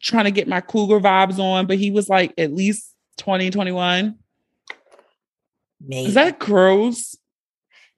[0.00, 4.16] trying to get my cougar vibes on, but he was like at least 20, 21.
[5.80, 7.16] Maybe Is that gross?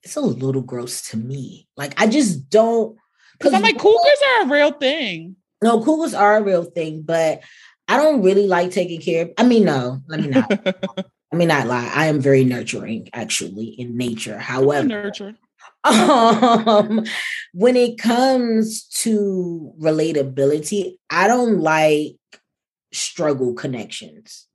[0.02, 1.68] it's a little gross to me.
[1.76, 2.96] Like I just don't
[3.36, 5.36] Because I'm like, cougars are a real thing.
[5.62, 7.42] no, cougars are a real thing, but
[7.88, 11.06] I don't really like taking care of I mean, no, let me not.
[11.32, 11.90] I mean not lie.
[11.94, 14.38] I am very nurturing actually in nature.
[14.38, 15.34] However, Nurture.
[15.84, 17.04] um,
[17.52, 22.16] when it comes to relatability, I don't like
[22.92, 24.46] struggle connections.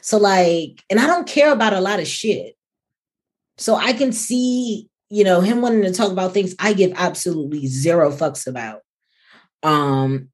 [0.00, 2.56] So, like, and I don't care about a lot of shit.
[3.58, 7.66] So I can see, you know, him wanting to talk about things I give absolutely
[7.66, 8.80] zero fucks about.
[9.62, 10.28] Um,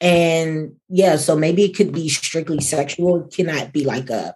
[0.00, 4.34] and yeah, so maybe it could be strictly sexual, it cannot be like a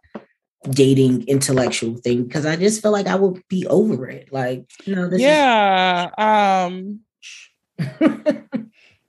[0.70, 4.33] dating intellectual thing because I just feel like I would be over it.
[4.33, 6.11] Like, you know, this is yeah.
[6.18, 7.01] Um,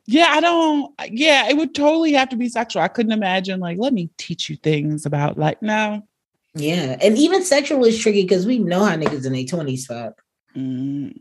[0.06, 0.94] yeah, I don't.
[1.10, 2.82] Yeah, it would totally have to be sexual.
[2.82, 6.02] I couldn't imagine like, let me teach you things about like no.
[6.56, 10.22] Yeah, and even sexual is tricky because we know how niggas in their twenties fuck.
[10.56, 11.20] Mm.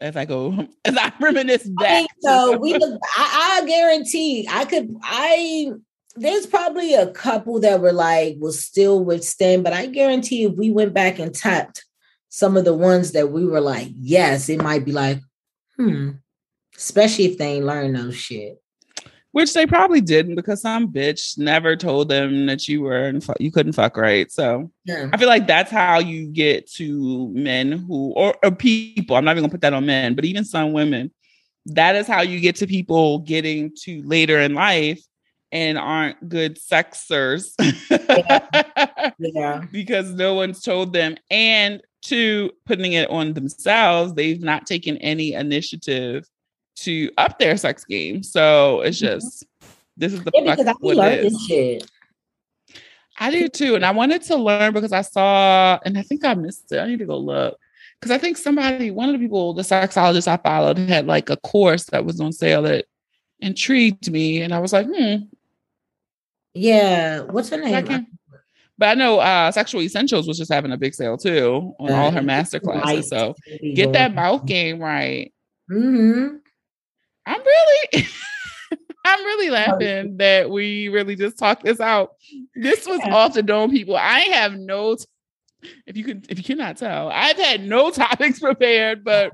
[0.00, 1.98] As I go, as I reminisce I back.
[1.98, 2.58] think so.
[2.58, 4.94] We, look, I, I guarantee, I could.
[5.02, 5.72] I
[6.16, 10.70] there's probably a couple that were like will still withstand, but I guarantee if we
[10.70, 11.84] went back and tapped
[12.28, 15.20] some of the ones that we were like, yes, it might be like,
[15.76, 16.10] hmm.
[16.76, 18.60] Especially if they ain't learned no shit.
[19.32, 23.50] Which they probably didn't because some bitch never told them that you were and you
[23.50, 24.30] couldn't fuck right.
[24.30, 25.08] So Yeah.
[25.12, 29.16] I feel like that's how you get to men who or, or people.
[29.16, 31.10] I'm not even gonna put that on men, but even some women.
[31.66, 35.02] That is how you get to people getting to later in life
[35.56, 37.54] and aren't good sexers
[39.18, 39.64] Yeah.
[39.72, 41.16] because no one's told them.
[41.30, 46.28] And to putting it on themselves, they've not taken any initiative
[46.80, 48.22] to up their sex game.
[48.22, 49.00] So it's Mhm.
[49.00, 49.46] just
[49.96, 51.46] this is the Yeah, because I be what it learning is.
[51.48, 51.90] shit.
[53.18, 53.76] I do too.
[53.76, 56.80] And I wanted to learn because I saw, and I think I missed it.
[56.80, 57.58] I need to go look.
[57.98, 61.38] Because I think somebody, one of the people, the sexologist I followed, had like a
[61.38, 62.84] course that was on sale that
[63.40, 64.42] intrigued me.
[64.42, 65.16] And I was like, hmm.
[66.56, 67.20] Yeah.
[67.20, 67.86] What's her name?
[67.86, 68.06] can-
[68.78, 72.10] But I know uh Sexual Essentials was just having a big sale too on all
[72.10, 73.08] her master classes.
[73.08, 73.34] So
[73.74, 75.32] get that mouth game right.
[75.70, 76.36] Mm-hmm.
[77.26, 78.06] I'm really
[79.04, 82.10] I'm really laughing that we really just talked this out.
[82.56, 83.96] This was off the dome, people.
[83.96, 85.04] I have no t-
[85.86, 89.32] if you could if you cannot tell, I've had no topics prepared, but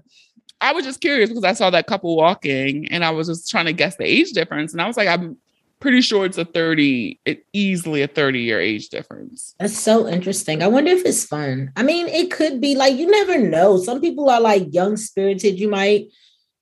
[0.60, 3.64] I was just curious because I saw that couple walking and I was just trying
[3.66, 4.72] to guess the age difference.
[4.72, 5.36] And I was like, I'm
[5.82, 9.54] pretty sure it's a 30, it easily a 30 year age difference.
[9.58, 10.62] That's so interesting.
[10.62, 11.72] I wonder if it's fun.
[11.76, 13.76] I mean, it could be like you never know.
[13.76, 15.58] Some people are like young spirited.
[15.58, 16.06] You might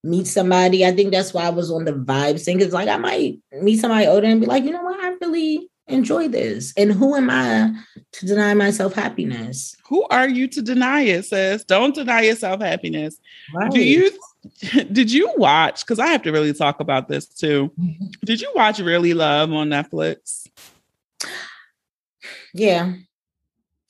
[0.03, 0.87] meet somebody.
[0.87, 2.61] I think that's why I was on the vibes thing.
[2.61, 5.69] It's like I might meet somebody older and be like, you know what, I really
[5.87, 6.73] enjoy this.
[6.79, 7.75] And who am I
[8.13, 9.77] to deny myself happiness?
[9.89, 11.65] Who are you to deny it, sis?
[11.65, 13.19] Don't deny yourself happiness.
[13.55, 13.71] Right.
[13.71, 14.11] Do you
[14.93, 15.85] did you watch?
[15.85, 17.71] Because I have to really talk about this too.
[17.79, 18.07] Mm-hmm.
[18.25, 20.49] Did you watch Really Love on Netflix?
[22.55, 22.95] Yeah.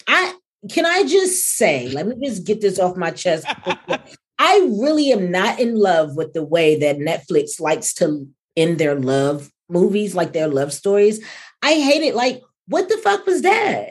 [0.07, 0.35] I
[0.69, 3.47] can I just say, let me just get this off my chest.
[4.39, 8.95] I really am not in love with the way that Netflix likes to end their
[8.95, 11.25] love movies, like their love stories.
[11.63, 12.15] I hate it.
[12.15, 13.91] Like, what the fuck was that?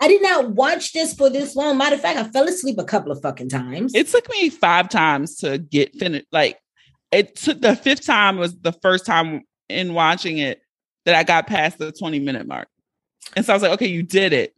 [0.00, 1.78] I did not watch this for this long.
[1.78, 3.94] Matter of fact, I fell asleep a couple of fucking times.
[3.94, 6.26] It took me five times to get finished.
[6.32, 6.58] Like
[7.12, 10.60] it took the fifth time was the first time in watching it
[11.06, 12.68] that I got past the 20 minute mark.
[13.34, 14.54] And so I was like, okay, you did it.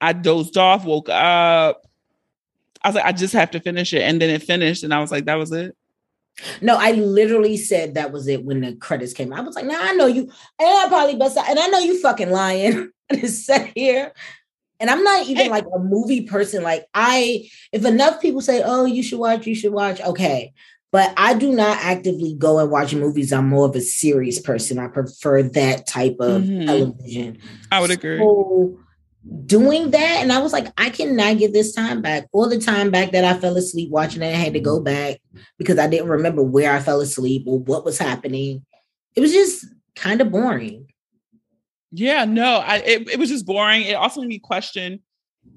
[0.00, 1.82] I dozed off, woke up.
[2.82, 4.02] I was like, I just have to finish it.
[4.02, 4.82] And then it finished.
[4.82, 5.76] And I was like, that was it.
[6.62, 9.32] No, I literally said that was it when the credits came.
[9.32, 10.22] I was like, nah, I know you.
[10.22, 12.90] And I probably bust out, and I know you fucking lying.
[13.10, 14.12] and it's set here.
[14.80, 16.62] And I'm not even like a movie person.
[16.62, 20.52] Like, I, if enough people say, oh, you should watch, you should watch, okay.
[20.90, 23.32] But I do not actively go and watch movies.
[23.32, 24.78] I'm more of a serious person.
[24.78, 26.66] I prefer that type of Mhm.
[26.66, 27.38] television.
[27.70, 28.18] I would agree.
[28.18, 28.76] So
[29.46, 32.26] doing that, and I was like, I cannot get this time back.
[32.32, 35.20] All the time back that I fell asleep watching it, I had to go back
[35.58, 38.64] because I didn't remember where I fell asleep or what was happening.
[39.14, 40.89] It was just kind of boring.
[41.92, 43.82] Yeah, no, I it, it was just boring.
[43.82, 45.00] It also made me question: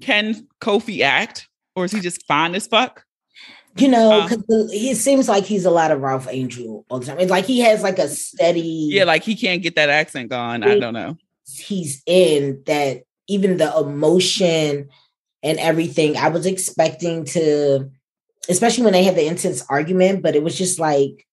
[0.00, 3.04] Can Kofi act, or is he just fine as fuck?
[3.76, 4.28] You know, Uh.
[4.28, 7.18] because he seems like he's a lot of Ralph Angel all the time.
[7.20, 8.88] It's like he has like a steady.
[8.90, 10.62] Yeah, like he can't get that accent gone.
[10.62, 11.16] I don't know.
[11.46, 14.88] he's in that even the emotion
[15.42, 17.90] and everything i was expecting to
[18.48, 21.26] especially when they had the intense argument but it was just like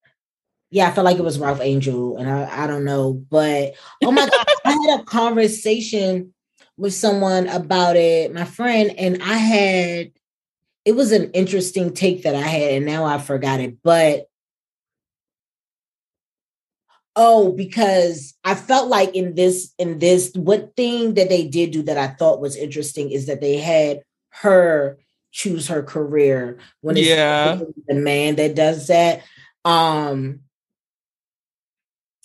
[0.72, 4.12] yeah i felt like it was ralph angel and i, I don't know but oh
[4.12, 6.34] my god i had a conversation
[6.78, 10.12] with someone about it my friend and i had
[10.84, 14.28] it was an interesting take that i had and now i forgot it but
[17.16, 21.84] Oh, because I felt like in this, in this, what thing that they did do
[21.84, 24.98] that I thought was interesting is that they had her
[25.32, 27.60] choose her career when it's Yeah.
[27.88, 29.24] the man that does that.
[29.66, 30.40] Um,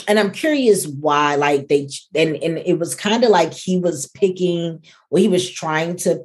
[0.09, 4.07] and I'm curious why, like they and and it was kind of like he was
[4.09, 6.25] picking, or he was trying to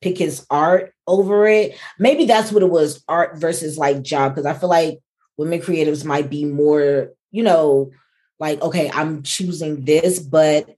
[0.00, 1.76] pick his art over it.
[1.98, 4.98] Maybe that's what it was, art versus like job, because I feel like
[5.36, 7.90] women creatives might be more, you know,
[8.38, 10.68] like okay, I'm choosing this, but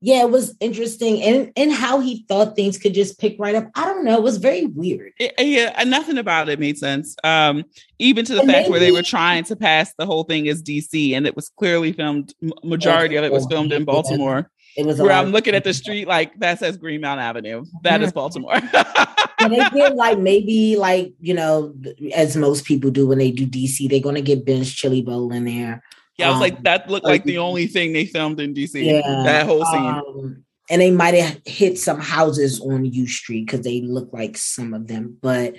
[0.00, 3.68] yeah, it was interesting, and and how he thought things could just pick right up.
[3.74, 5.12] I don't know, it was very weird.
[5.18, 7.16] It- yeah, nothing about it made sense.
[7.24, 7.64] Um,
[7.98, 10.62] even to the And fact where they were trying to pass the whole thing as
[10.62, 12.34] DC, and it was clearly filmed.
[12.62, 14.50] Majority of it was filmed in Baltimore.
[14.76, 17.64] It was Where I'm looking at the street, like that says Greenmount Avenue.
[17.82, 18.12] That is.
[18.12, 18.54] Baltimore.
[19.38, 21.74] and they did like maybe like you know
[22.14, 25.46] as most people do when they do DC, they're gonna get Ben's Chili Bowl in
[25.46, 25.82] there.
[26.18, 28.84] Yeah, I was Um, like, that looked like the only thing they filmed in DC.
[28.84, 29.80] Yeah, that whole scene.
[29.80, 34.36] Um, and they might have hit some houses on U Street because they look like
[34.36, 35.54] some of them, but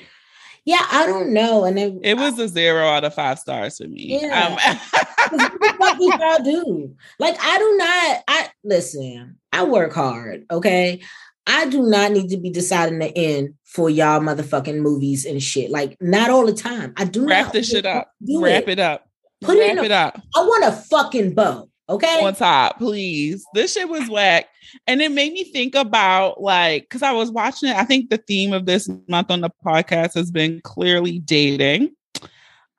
[0.65, 1.63] yeah, I don't know.
[1.63, 4.19] And then it was a zero out of five stars for me.
[4.21, 4.47] Yeah.
[4.47, 4.77] Um,
[5.29, 6.95] what the fuck did y'all do?
[7.19, 8.23] Like, I do not.
[8.27, 9.37] I listen.
[9.53, 10.45] I work hard.
[10.51, 11.01] Okay,
[11.47, 15.71] I do not need to be deciding the end for y'all motherfucking movies and shit.
[15.71, 16.93] Like, not all the time.
[16.97, 18.11] I do wrap this shit up.
[18.21, 19.06] do Wrap it up.
[19.41, 20.21] Put it Wrap in a- it up.
[20.35, 21.69] I want a fucking bow.
[21.89, 22.21] Okay.
[22.21, 23.45] on top, please.
[23.53, 24.47] This shit was whack.
[24.87, 27.77] And it made me think about like, because I was watching it.
[27.77, 31.91] I think the theme of this month on the podcast has been clearly dating.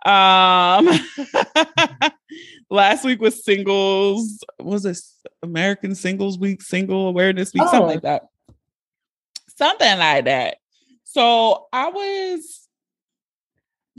[0.04, 0.88] Um
[2.70, 7.70] last week was singles, was this American Singles Week, Single Awareness Week, Oh.
[7.70, 8.26] something like that.
[9.56, 10.58] Something like that.
[11.04, 12.67] So I was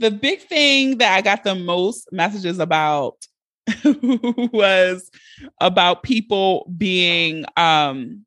[0.00, 3.26] the big thing that I got the most messages about
[3.84, 5.10] was
[5.60, 8.24] about people being um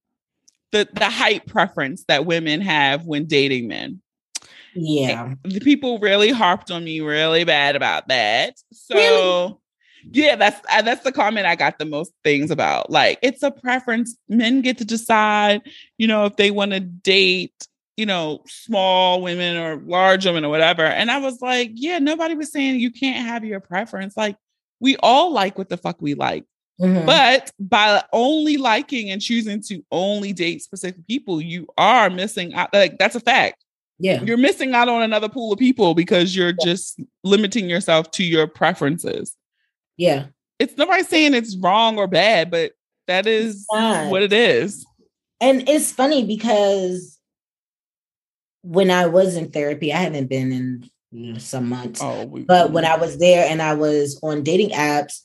[0.71, 4.01] the the height preference that women have when dating men.
[4.75, 5.36] Yeah.
[5.43, 8.55] The people really harped on me really bad about that.
[8.71, 9.55] So Really?
[10.12, 12.89] yeah, that's uh, that's the comment I got the most things about.
[12.89, 14.15] Like it's a preference.
[14.29, 15.62] Men get to decide,
[15.97, 20.49] you know, if they want to date, you know, small women or large women or
[20.49, 20.84] whatever.
[20.84, 24.17] And I was like, yeah, nobody was saying you can't have your preference.
[24.17, 24.36] Like
[24.79, 26.45] we all like what the fuck we like.
[26.82, 27.06] Mhm.
[27.06, 32.73] But by only liking and choosing to only date specific people, you are missing out.
[32.73, 33.63] Like that's a fact.
[33.99, 34.21] yeah.
[34.23, 38.47] You're missing out on another pool of people because you're just limiting yourself to your
[38.47, 39.36] preferences.
[39.97, 40.25] Yeah.
[40.58, 42.71] It's nobody saying it's wrong or bad, but
[43.08, 44.84] that is what it is.
[45.39, 47.19] And it's funny because
[48.63, 52.02] when I was in therapy, I haven't been in you know, some months.
[52.02, 55.19] Oh, we, But when I was there and I was on dating apps,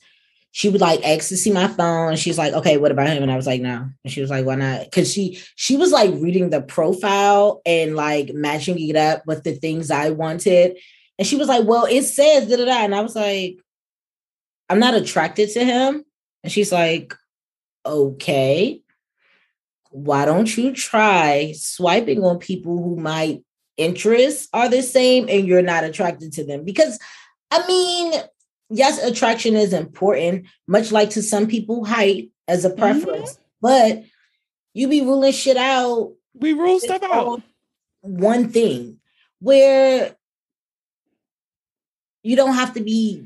[0.51, 2.15] she would like ask to see my phone.
[2.15, 4.45] She's like, "Okay, what about him?" And I was like, "No." And she was like,
[4.45, 9.25] "Why not?" Because she she was like reading the profile and like matching it up
[9.25, 10.77] with the things I wanted.
[11.17, 13.59] And she was like, "Well, it says da da da," and I was like,
[14.69, 16.03] "I'm not attracted to him."
[16.43, 17.13] And she's like,
[17.85, 18.81] "Okay,
[19.89, 23.43] why don't you try swiping on people who might
[23.77, 26.63] interests are the same and you're not attracted to them?
[26.63, 26.99] Because
[27.51, 28.13] I mean,
[28.69, 32.79] yes, attraction is important, much like to some people, height as a mm-hmm.
[32.79, 34.03] preference, but
[34.73, 37.41] you be ruling shit out we rule stuff out.
[38.01, 38.97] one thing
[39.39, 40.15] where
[42.23, 43.25] you don't have to be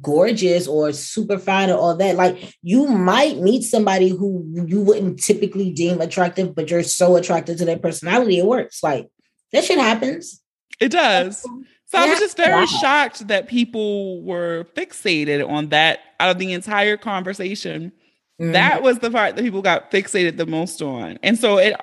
[0.00, 2.16] gorgeous or super fine or all that.
[2.16, 7.58] Like you might meet somebody who you wouldn't typically deem attractive, but you're so attracted
[7.58, 8.82] to their personality, it works.
[8.82, 9.08] Like
[9.52, 10.42] that shit happens.
[10.80, 11.42] It does.
[11.86, 12.66] So I was just very Wow.
[12.66, 17.92] shocked that people were fixated on that out of the entire conversation.
[18.40, 18.52] Mhm.
[18.52, 21.18] That was the part that people got fixated the most on.
[21.22, 21.76] And so it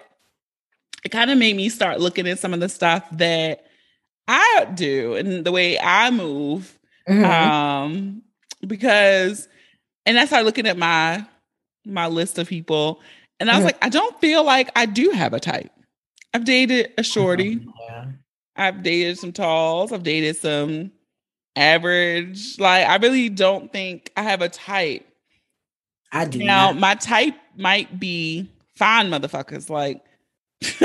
[1.06, 3.66] it kind of made me start looking at some of the stuff that
[4.28, 6.78] I do and the way I move.
[7.10, 7.24] Mhm.
[7.26, 8.22] Um
[8.68, 9.48] because
[10.06, 11.26] and I started looking at my
[11.86, 13.02] my list of people,
[13.40, 13.68] and I was Mhm.
[13.68, 15.72] like, I don't feel like I do have a type.
[16.34, 17.60] I've dated a shorty.
[17.90, 18.06] Yeah.
[18.56, 19.92] I've dated some talls.
[19.92, 20.92] I've dated some
[21.56, 22.60] average.
[22.60, 25.06] Like I really don't think I have a type.
[26.12, 26.80] I do Now not.
[26.80, 29.70] my type might be fine motherfuckers.
[29.70, 30.04] Like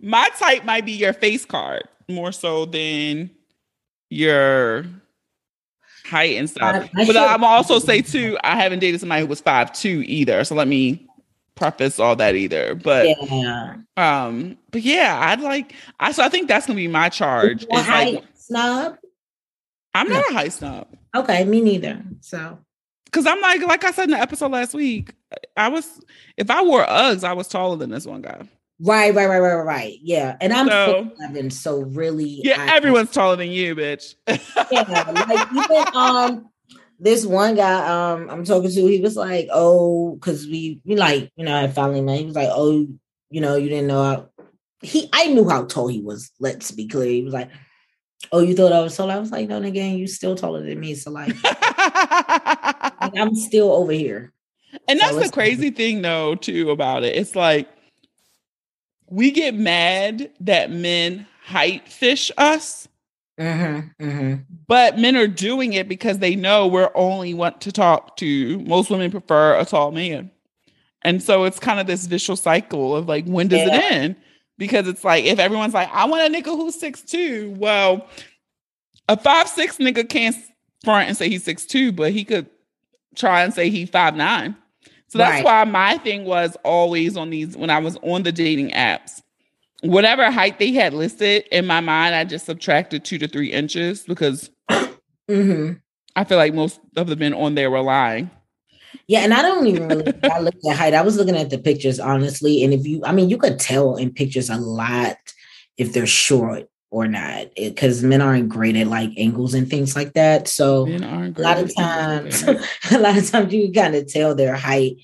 [0.00, 3.30] my type might be your face card more so than
[4.16, 4.86] your
[6.04, 6.88] height and stuff.
[6.96, 10.02] I- I but I'm also say too, I haven't dated somebody who was five two
[10.06, 10.44] either.
[10.44, 11.06] So let me
[11.54, 12.74] preface all that either.
[12.74, 13.76] But Yeah.
[13.96, 17.62] um, but yeah, I'd like I so I think that's gonna be my charge.
[17.64, 18.96] A Is like height snob?
[19.94, 20.88] I'm not a high snob.
[21.14, 22.02] Okay, me neither.
[22.20, 22.58] So
[23.12, 25.14] Cause I'm like, like I said in the episode last week,
[25.56, 25.88] I was
[26.36, 28.42] if I wore Uggs, I was taller than this one guy.
[28.80, 29.98] Right, right, right, right, right, right.
[30.02, 30.36] Yeah.
[30.40, 34.14] And I'm So- 11, so really Yeah, I- everyone's taller than you, bitch.
[34.26, 36.48] yeah, like even um
[36.98, 41.30] this one guy um I'm talking to, he was like, Oh, because we we like,
[41.36, 42.18] you know, I finally met.
[42.20, 42.86] He was like, Oh,
[43.30, 44.28] you know, you didn't know how
[44.82, 47.10] he I knew how tall he was, let's be clear.
[47.10, 47.50] He was like,
[48.32, 49.10] Oh, you thought I was tall?
[49.10, 50.94] I was like, No, nigga, you still taller than me.
[50.94, 51.34] So like
[53.14, 54.32] I'm still over here.
[54.88, 57.16] and So that's the crazy thing though, too, about it.
[57.16, 57.68] It's like
[59.08, 62.88] we get mad that men height fish us,
[63.38, 64.02] Mm-hmm.
[64.02, 64.42] Mm-hmm.
[64.66, 68.88] but men are doing it because they know we're only want to talk to most
[68.88, 70.30] women prefer a tall man.
[71.02, 73.76] And so it's kind of this vicious cycle of like, when does Yeah.
[73.76, 74.16] it end?
[74.56, 78.08] Because it's like if everyone's like, I want a nigga who's six two, well,
[79.06, 80.34] a five six nigga can't
[80.82, 82.46] front and say he's six two, but he could
[83.14, 84.56] try and say he five nine.
[85.08, 85.44] So that's Right.
[85.44, 89.22] why my thing was always on these when I was on the dating apps.
[89.82, 94.02] Whatever height they had listed in my mind, I just subtracted two to three inches
[94.04, 94.50] because
[95.28, 95.72] Mm-hmm.
[96.14, 98.30] I feel like most of the men on there were lying.
[99.08, 100.94] Yeah, and I don't even really I looked at height.
[100.94, 103.96] I was looking at the pictures honestly, and if you, I mean, you could tell
[103.96, 105.16] in pictures a lot
[105.76, 110.12] if they're short or not, because men aren't great at like angles and things like
[110.14, 110.48] that.
[110.48, 110.86] So
[111.38, 112.42] a lot of times,
[112.92, 114.96] a lot of times you kind of tell their height,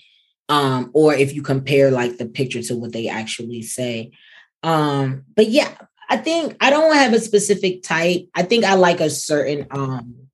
[0.49, 4.13] um, or if you compare like the picture to what they actually say.
[4.63, 5.75] Um, but yeah,
[6.09, 8.29] I think I don't have a specific type.
[8.35, 10.29] I think I like a certain um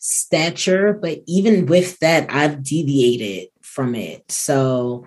[0.00, 4.30] stature, but even with that, I've deviated from it.
[4.32, 5.06] So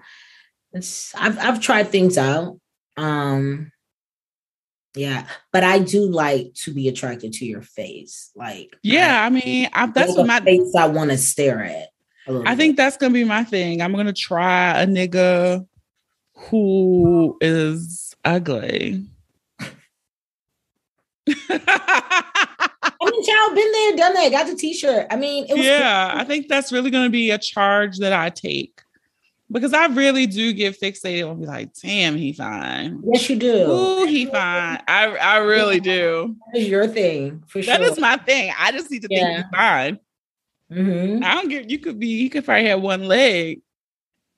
[0.74, 2.60] it's I've I've tried things out.
[2.98, 3.72] Um
[4.96, 8.32] yeah, but I do like to be attracted to your face.
[8.36, 10.39] Like Yeah, I mean, I, that's what my.
[10.39, 11.89] face I want to stare at.
[12.46, 13.82] I think that's gonna be my thing.
[13.82, 15.68] I'm gonna try a nigga
[16.36, 19.06] who is ugly.
[21.28, 24.30] I mean, child, been there, done that.
[24.32, 25.08] Got the t-shirt.
[25.10, 28.14] I mean, it was yeah, I think that's really going to be a charge that
[28.14, 28.82] I take
[29.52, 33.02] because I really do get fixated on be like, damn, he fine.
[33.12, 33.72] Yes, you do.
[33.72, 34.82] Ooh, he fine.
[34.88, 36.36] I I really do.
[36.54, 37.82] That is your thing for sure.
[37.84, 38.52] is my thing.
[38.58, 39.36] I just need to think Yeah.
[39.38, 40.00] he's fine.
[40.72, 41.24] Mhm.
[41.24, 41.70] I don't give.
[41.70, 42.08] You could be.
[42.08, 43.62] You could probably have one leg.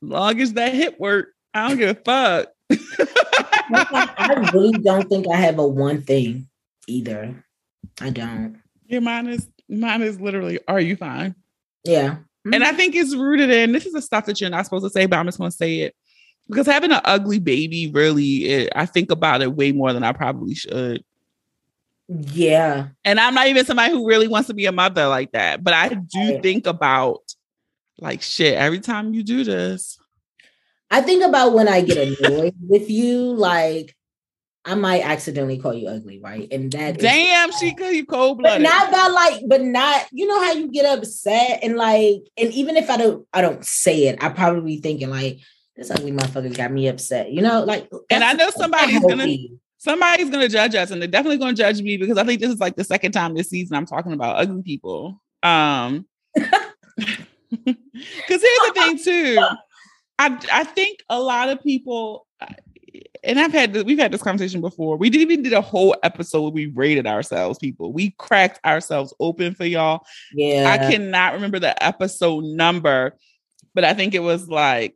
[0.01, 2.47] Long as that hip work, I don't give a fuck.
[3.73, 6.47] I really don't think I have a one thing
[6.87, 7.43] either.
[8.01, 8.61] I don't.
[8.87, 10.59] Your mine is mine is literally.
[10.67, 11.35] Are you fine?
[11.83, 12.17] Yeah.
[12.53, 12.77] And I mm.
[12.77, 15.17] think it's rooted in this is the stuff that you're not supposed to say, but
[15.17, 15.95] I'm just going to say it
[16.47, 20.11] because having an ugly baby really, it, I think about it way more than I
[20.11, 21.03] probably should.
[22.07, 22.89] Yeah.
[23.03, 25.73] And I'm not even somebody who really wants to be a mother like that, but
[25.73, 26.43] I do Right.
[26.43, 27.21] think about
[27.99, 29.97] like shit every time you do this.
[30.91, 33.94] I think about when I get annoyed with you, like
[34.65, 36.47] I might accidentally call you ugly, right?
[36.51, 38.63] And that Damn, she could you cold blooded.
[38.63, 42.75] not about like, but not, you know how you get upset and like, and even
[42.75, 45.39] if I don't, I don't say it, I probably be thinking like,
[45.75, 47.89] this ugly motherfucker got me upset, you know, like.
[48.09, 49.37] And I know somebody's gonna-.
[49.77, 52.59] Somebody's gonna judge us, and they're definitely gonna judge me because I think this is
[52.59, 55.21] like the second time this season I'm talking about ugly people.
[55.43, 56.57] Um, because
[57.61, 59.37] here's the thing too,
[60.17, 62.24] I I think a lot of people,
[63.25, 64.97] and I've had we've had this conversation before.
[64.97, 67.59] We did even did a whole episode where we rated ourselves.
[67.59, 70.05] People, we cracked ourselves open for y'all.
[70.33, 70.69] Yeah.
[70.71, 73.15] I cannot remember the episode number,
[73.73, 74.95] but I think it was like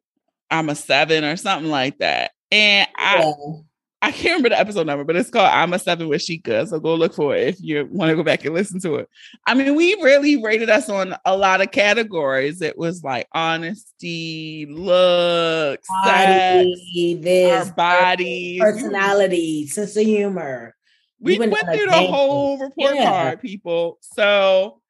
[0.51, 2.32] I'm a seven or something like that.
[2.51, 3.61] And I Yeah.
[4.01, 6.67] I can't remember the episode number, but it's called I'm a Seven with Shika.
[6.67, 9.09] So go look for it if you want to go back and listen to it.
[9.45, 12.61] I mean, we really rated us on a lot of categories.
[12.61, 18.61] It was like honesty, looks, sex, Body, this, our bodies.
[18.61, 20.75] personality, sense of humor.
[21.19, 23.09] We We went went through the whole report Yeah.
[23.09, 23.97] card, people.
[24.01, 24.81] So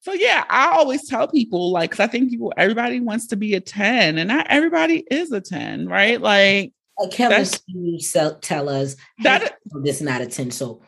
[0.00, 3.54] So yeah, I always tell people like, cause I think people, everybody wants to be
[3.54, 6.20] a 10 and not everybody is a 10, right?
[6.20, 6.72] Like
[7.10, 7.44] Kevin
[8.00, 10.50] sell- tell us That- this not a 10.
[10.50, 10.82] So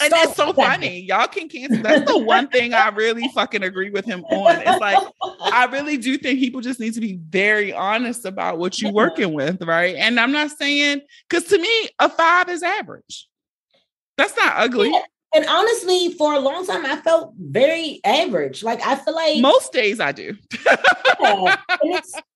[0.00, 0.56] And it's so that.
[0.56, 1.00] funny.
[1.00, 1.82] Y'all can cancel.
[1.82, 4.56] That's the one thing I really fucking agree with him on.
[4.56, 4.98] It's like
[5.40, 8.96] I really do think people just need to be very honest about what you're mm-hmm.
[8.96, 9.94] working with, right?
[9.96, 13.28] And I'm not saying because to me, a five is average.
[14.16, 14.90] That's not ugly.
[14.90, 15.02] Yeah.
[15.36, 18.62] And honestly, for a long time, I felt very average.
[18.62, 20.36] Like I feel like Most days I do.
[21.20, 22.12] yeah, and it's-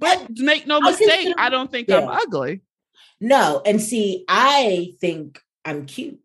[0.00, 2.62] But make no I mistake, consider- I don't think I'm ugly.
[3.20, 6.18] no, and see, I think I'm cute.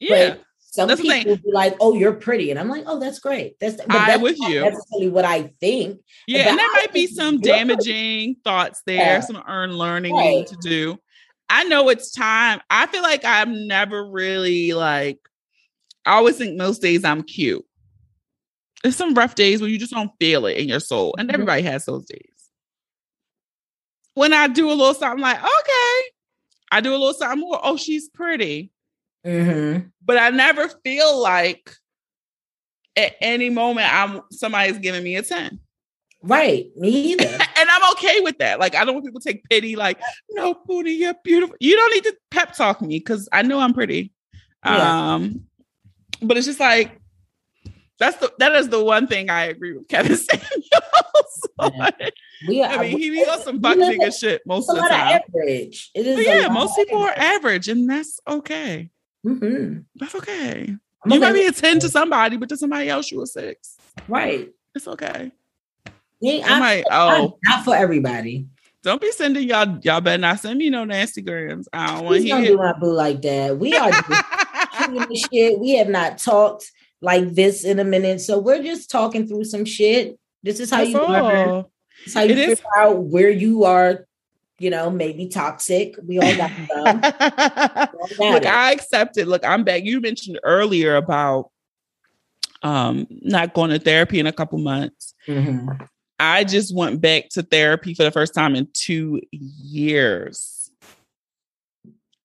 [0.00, 0.30] Yeah.
[0.30, 3.60] But some That's people be like, "Oh, you're pretty," and I'm like, "Oh, that's great."
[3.60, 4.62] That's but I that's with you.
[4.62, 6.00] necessarily what I think.
[6.26, 9.20] Yeah, But and there I might be some damaging thoughts there, Yeah.
[9.20, 10.98] some earned learning we need to do.
[11.50, 12.62] I know it's time.
[12.70, 15.18] I feel like I'm never really like,
[16.06, 17.66] I always think most days I'm cute.
[18.82, 21.34] There's some rough days where you just don't feel it in your soul, and Mhm.
[21.34, 22.31] everybody has those days.
[24.14, 26.02] When I do a little something like, okay,
[26.70, 28.70] I do a little something more, oh, she's pretty.
[29.24, 29.88] Mm-hmm.
[30.04, 31.74] But I never feel like
[32.96, 35.58] at any moment I'm somebody's giving me a 10.
[36.22, 37.24] Right, me either.
[37.56, 38.60] and I'm okay with that.
[38.60, 39.98] Like, I don't want people to take pity, like,
[40.30, 41.56] no, Booty, you're beautiful.
[41.58, 44.12] You don't need to pep talk me because I know I'm pretty.
[44.64, 45.14] Yeah.
[45.14, 45.46] Um,
[46.20, 47.00] but it's just like
[47.98, 51.48] that's the that is the one thing I agree with Kevin Samuels.
[51.60, 51.90] Yeah.
[52.48, 52.78] we are.
[52.78, 55.20] mean, he be on some buck nigga shit most of the lot of time.
[55.28, 55.90] average.
[55.94, 56.26] It is.
[56.26, 57.24] Yeah, most people are average.
[57.24, 58.90] average, and that's okay.
[59.26, 59.84] Mhm.
[59.96, 60.76] That's okay.
[61.04, 63.76] I'm you might be a 10 to somebody, but to somebody else, you a six.
[64.08, 64.50] right.
[64.74, 65.32] It's okay.
[66.20, 68.46] Yeah, I I, might, I'm oh, not for everybody.
[68.82, 71.68] don't be sending y'all, y'all better not send me no nasty grams.
[71.72, 73.58] I don't want to don't hear do my boo like that.
[73.58, 75.58] We are just shit.
[75.58, 76.70] We have not talked
[77.00, 80.18] like this in a minute, so we're just talking through some shit.
[80.44, 81.66] This is how That's you
[82.08, 82.12] all.
[82.14, 84.06] How you It is- figure out where you are.
[84.58, 85.96] You know, maybe toxic.
[86.06, 86.50] We all got.
[86.68, 88.46] We all got Look, it.
[88.46, 89.26] I accept it.
[89.26, 89.82] Look, I'm back.
[89.84, 91.50] You mentioned earlier about
[92.62, 95.14] um not going to therapy in a couple months.
[95.26, 95.88] Mhm.
[96.20, 100.70] I just went back to therapy for the first time in two years.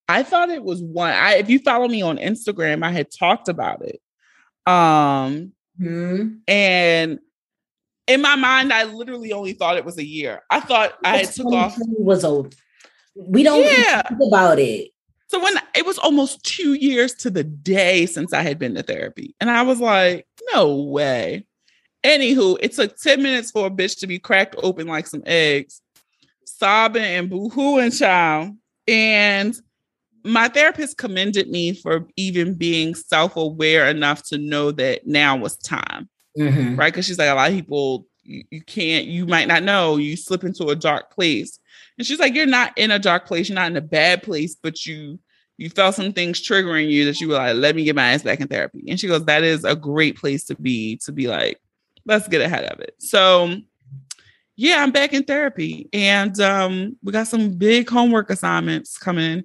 [0.07, 1.11] I thought it was one.
[1.13, 3.99] I if you follow me on Instagram, I had talked about it.
[4.71, 6.39] Um, Mhm.
[6.47, 7.19] and
[8.07, 10.41] in my mind, I literally only thought it was a year.
[10.49, 11.75] I thought I had took off.
[11.79, 12.43] Was a.
[13.15, 14.01] We don't Yeah.
[14.03, 14.91] think about it.
[15.29, 18.83] So when it was almost two years to the day since I had been to
[18.83, 21.45] therapy, and I was like, no way.
[22.03, 25.81] Anywho, it took 10 minutes for a bitch to be cracked open like some eggs,
[26.45, 28.55] sobbing and boo-hooing child.
[28.87, 29.59] And
[30.23, 36.07] my therapist commended me for even being self-aware enough to know that now was time
[36.37, 36.77] Mhm.
[36.77, 36.93] right?
[36.93, 40.15] Because she's like, a lot of people, you, you can't, you might not know, you
[40.15, 41.59] slip into a dark place.
[41.97, 44.55] And she's like, you're not in a dark place, you're not in a bad place,
[44.61, 45.19] but you
[45.59, 48.21] you felt some things triggering you that you were like, let me get my ass
[48.21, 48.83] back in therapy.
[48.87, 51.59] And she goes, that is a great place to be, to be like,
[52.05, 52.93] let's get ahead of it.
[52.99, 53.55] So
[54.55, 55.89] yeah, I'm back in therapy.
[55.93, 59.43] And um, we got some big homework assignments coming.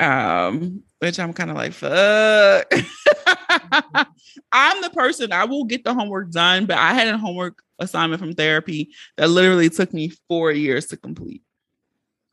[0.00, 2.72] Um, which I'm kind of like, fuck.
[4.52, 8.20] I'm the person I will get the homework done, but I had a homework assignment
[8.20, 11.42] from therapy that literally took me four years to complete.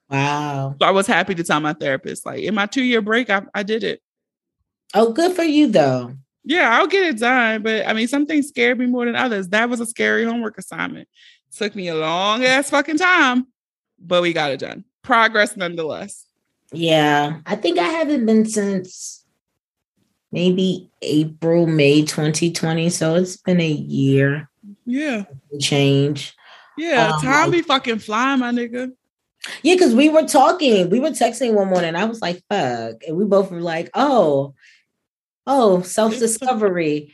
[0.10, 0.76] Wow.
[0.80, 3.44] So I was happy to tell my therapist, like in my two year break, I,
[3.54, 4.02] I did it.
[4.94, 6.14] Oh, good for you though.
[6.44, 7.62] Yeah, I'll get it done.
[7.64, 9.50] But I mean, some things scared me more than others.
[9.50, 11.08] That was a scary homework assignment.
[11.56, 13.48] Took me a long ass fucking time,
[14.00, 14.86] but we got it done.
[15.02, 16.26] Progress nonetheless.
[16.72, 19.26] Yeah, I think I haven't been since
[20.32, 22.90] maybe April, May 2020.
[22.90, 24.50] So it's been a year
[24.86, 25.24] Yeah.
[25.60, 26.34] change.
[26.78, 27.12] Yeah.
[27.16, 28.92] Um, time be fucking flying, my nigga.
[29.64, 31.96] Yeah, because we were talking, we were texting one morning.
[31.96, 32.96] I was like, fuck.
[33.08, 34.54] And we both were like, oh,
[35.48, 37.14] oh, self-discovery.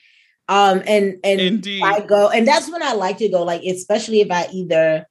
[0.49, 1.83] Um, and and Indeed.
[1.83, 5.07] I go, and that's when I like to go, like, especially if I either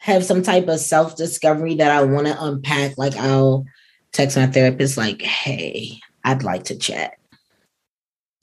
[0.00, 3.64] have some type of self-discovery that I want to unpack, like I'll
[4.12, 7.14] text my therapist, like, hey, I'd like to chat.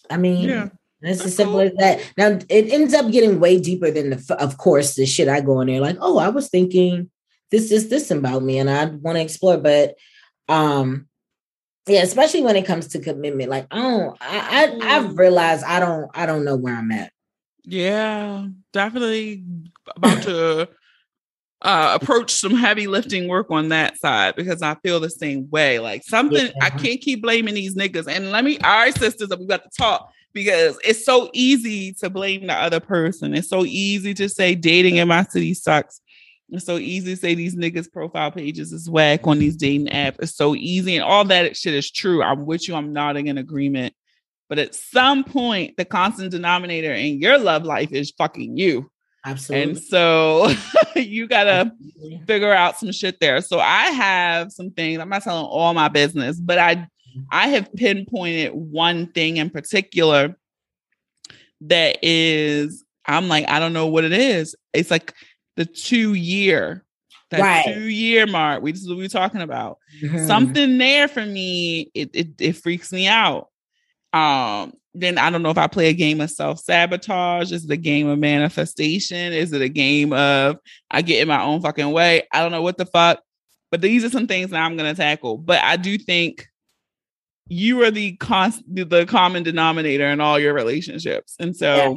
[0.10, 0.70] I mean, Yeah.
[1.02, 2.00] it's as simple as that.
[2.18, 5.60] Now it ends up getting way deeper than the, of course, the shit I go
[5.62, 7.10] in there like, oh, I was thinking
[7.52, 9.58] this, this, this about me, and I want to explore.
[9.58, 9.96] But,
[10.48, 11.08] um,
[11.88, 15.80] yeah, especially when it comes to commitment, like, I don't, I, I, I've realized I
[15.80, 17.12] don't, I don't know where I'm at.
[17.64, 19.44] Yeah, definitely
[19.96, 20.70] about to
[21.62, 25.80] uh approach some heavy lifting work on that side because I feel the same way.
[25.80, 28.08] Like something I can't keep blaming these niggas.
[28.08, 32.10] And let me all right, sisters, we got to talk because it's so easy to
[32.12, 33.34] blame the other person.
[33.34, 36.00] It's so easy to say dating in my city sucks.
[36.50, 40.18] It's so easy to say these niggas' profile pages is whack on these dating apps.
[40.20, 42.24] It's so easy, and all that shit is true.
[42.24, 42.76] I'm with you.
[42.76, 43.94] I'm nodding in agreement.
[44.48, 48.90] But at some point, the constant denominator in your love life is fucking you.
[49.26, 49.72] Absolutely.
[49.72, 50.50] And so
[50.96, 52.24] you gotta Absolutely.
[52.28, 53.42] figure out some shit there.
[53.42, 55.00] So I have some things.
[55.00, 56.88] I'm not telling all my business, but I
[57.32, 60.36] I have pinpointed one thing in particular
[61.62, 64.56] that is I'm like I don't know what it is.
[64.74, 65.14] It's like
[65.56, 66.86] the two year,
[67.32, 67.66] that Right.
[67.66, 68.62] two year mark.
[68.62, 69.80] We just what we're talking about.
[70.04, 70.28] Mhm.
[70.28, 73.50] Something there for me, it, it it freaks me out.
[74.14, 77.52] Um, then I don't know if I play a game of self sabotage.
[77.52, 79.34] Is it a game of manifestation?
[79.34, 80.58] Is it a game of
[80.92, 82.24] I get in my own fucking way?
[82.32, 83.22] I don't know what the fuck.
[83.72, 85.38] But these are some things that I'm gonna tackle.
[85.38, 86.48] But I do think
[87.50, 91.36] you are the const the common denominator in all your relationships.
[91.40, 91.94] And so Yeah.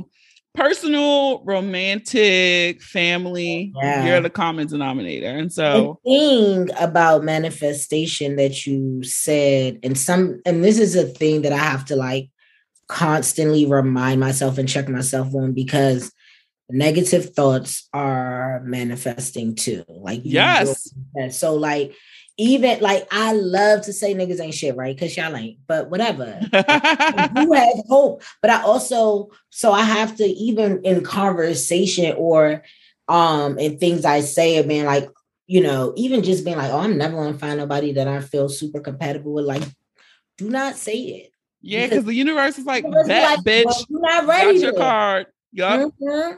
[0.55, 4.07] personal, romantic, family, Yeah.
[4.07, 5.27] you're the common denominator.
[5.27, 11.05] And the so thing about manifestation that you said, and some, and this is a
[11.05, 12.31] thing that I have to like
[12.91, 16.13] constantly remind myself and check myself on because
[16.69, 19.85] negative thoughts are manifesting too.
[19.89, 20.93] Like, Yes.
[21.31, 21.95] So, like,
[22.37, 24.95] even like, I love to say niggas ain't shit, right?
[24.95, 26.41] Because y'all ain't, but whatever.
[26.53, 32.63] you have hope but i also so i have to even in conversation or
[33.09, 35.09] um in things i say and being like
[35.47, 38.49] you know even just being like oh i'm never to find nobody that i feel
[38.49, 39.63] super compatible with like
[40.39, 41.30] do not say it
[41.63, 44.79] Yeah, because the universe is like, bet, like, bitch, well, you're not got your to.
[44.79, 45.27] card.
[45.53, 45.93] Yup.
[46.01, 46.37] Mhm.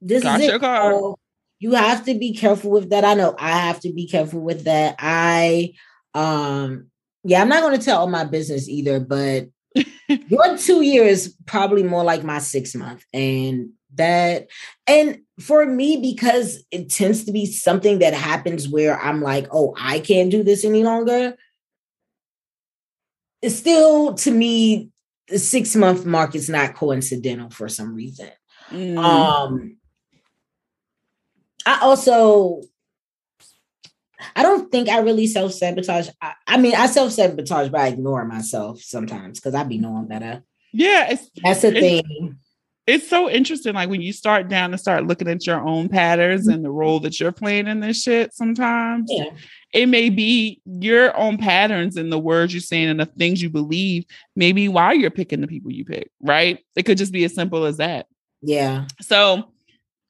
[0.00, 0.60] This Got is your it.
[0.60, 0.94] card.
[0.94, 1.18] So
[1.58, 3.04] you have to be careful with that.
[3.04, 4.96] I know I have to be careful with that.
[4.98, 5.72] I
[6.14, 6.90] um
[7.24, 9.48] yeah, I'm not going to tell all my business either, but
[10.08, 13.04] your two years probably more like my six month.
[13.12, 14.46] And that
[14.86, 19.74] and for me, because it tends to be something that happens where I'm like, oh,
[19.78, 21.36] I can't do this any longer.
[23.46, 24.90] It's still to me,
[25.28, 28.30] the six month mark is not coincidental for some reason.
[28.70, 28.98] Mm.
[28.98, 29.76] Um,
[31.64, 32.62] I also,
[34.34, 36.08] I don't think I really self sabotage.
[36.20, 40.42] I, I mean, I self sabotage, by ignoring myself sometimes because I'd be knowing better.
[40.72, 42.38] yeah, it's That's the thing.
[42.88, 43.74] it's so interesting.
[43.74, 46.98] Like when you start down and start looking at your own patterns and the role
[46.98, 49.08] that you're playing in this shit sometimes.
[49.08, 49.30] Yeah,
[49.76, 53.50] It may be your own patterns and the words you're saying and the things you
[53.50, 56.64] believe, maybe why you're picking the people you pick, right?
[56.76, 58.06] It could just be as simple as that.
[58.40, 59.52] yeah, So,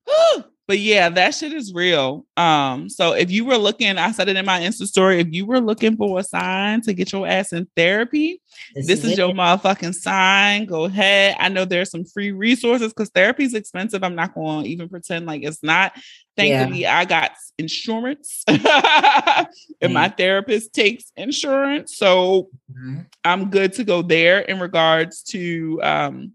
[0.68, 2.26] but yeah, that shit is real.
[2.36, 5.46] Um, so if you were looking, I said it in my Insta story, if you
[5.46, 8.40] were looking for a sign to get your ass in therapy,
[8.74, 9.18] this is it.
[9.18, 10.64] your motherfucking sign.
[10.66, 11.36] Go ahead.
[11.38, 14.02] I know there's some free resources because therapy is expensive.
[14.02, 15.92] I'm not going to even pretend like it's not.
[16.36, 23.06] Thankfully, I got insurance, and my therapist takes insurance, so Mhm.
[23.24, 26.32] I'm good to go there in regards to um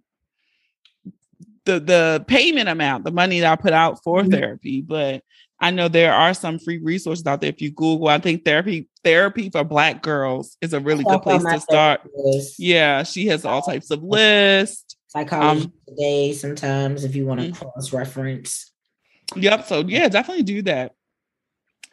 [1.66, 4.32] the the payment amount, the money that I put out for Mhm.
[4.32, 4.82] therapy.
[4.82, 5.24] But
[5.59, 7.51] I know there are some free resources out there.
[7.51, 11.43] If you Google, I think therapy therapy for Black girls is a really good place
[11.43, 12.01] to start.
[12.16, 12.59] therapist.
[12.59, 14.95] Yeah, she has all types of lists.
[15.07, 16.34] Psychology Um, today.
[16.34, 17.55] Sometimes, if you want to Mhm.
[17.55, 18.72] cross reference.
[19.36, 19.68] Yep.
[19.68, 20.93] So yeah, definitely do that.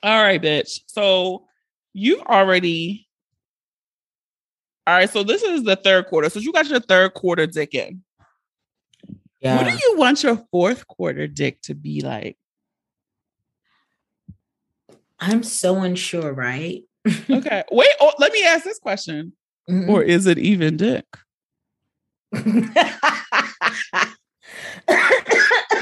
[0.03, 0.81] All right, bitch.
[0.87, 1.47] So
[1.93, 3.07] you already.
[4.87, 5.11] All right.
[5.11, 6.31] So this is the third quarter.
[6.31, 8.03] So you got your third quarter dick in.
[9.41, 12.37] Yeah, What do you want your fourth quarter dick to be like?
[15.21, 16.33] I'm so unsure.
[16.33, 16.83] Right?
[17.31, 17.65] Okay.
[17.71, 17.89] Wait.
[18.01, 19.33] Oh, let me ask this question.
[19.71, 19.89] Mhm.
[19.89, 21.05] Or is it even dick?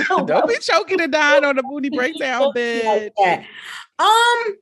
[0.08, 3.10] Don't be choking and dying on the booty breakdown, bitch.
[3.98, 4.54] Um,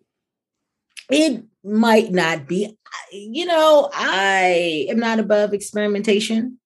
[1.10, 2.76] it might not be.
[3.12, 6.58] You know, I am not above experimentation,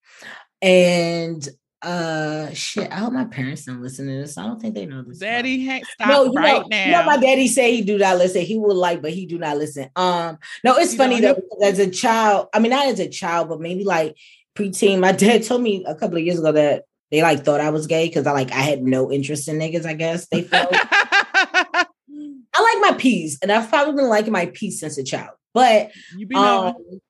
[0.62, 1.46] and
[1.82, 2.90] uh, shit.
[2.90, 4.36] I hope my parents don't listen to this.
[4.36, 5.18] I don't think they know this.
[5.18, 6.84] Daddy, stop no, you right know, now.
[6.86, 8.42] You know, my daddy say he do not listen.
[8.42, 9.88] He will like, but he do not listen.
[9.94, 11.66] Um, no, it's You funny know, though.
[11.66, 14.16] As a child, I mean, not as a child, but maybe like
[14.56, 14.98] preteen.
[14.98, 17.86] My dad told me a couple of years ago that they like thought I was
[17.86, 19.86] gay because I like I had no interest in niggas.
[19.86, 20.70] I guess they felt.
[22.60, 25.30] I like my peas, and I've probably been liking my peas since a child.
[25.54, 27.00] But you be knowing.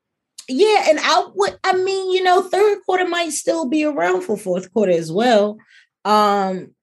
[0.49, 1.59] Yeah, and I would.
[1.65, 5.59] I mean, you know, third quarter might still be around for fourth quarter as well.
[6.05, 6.75] Um,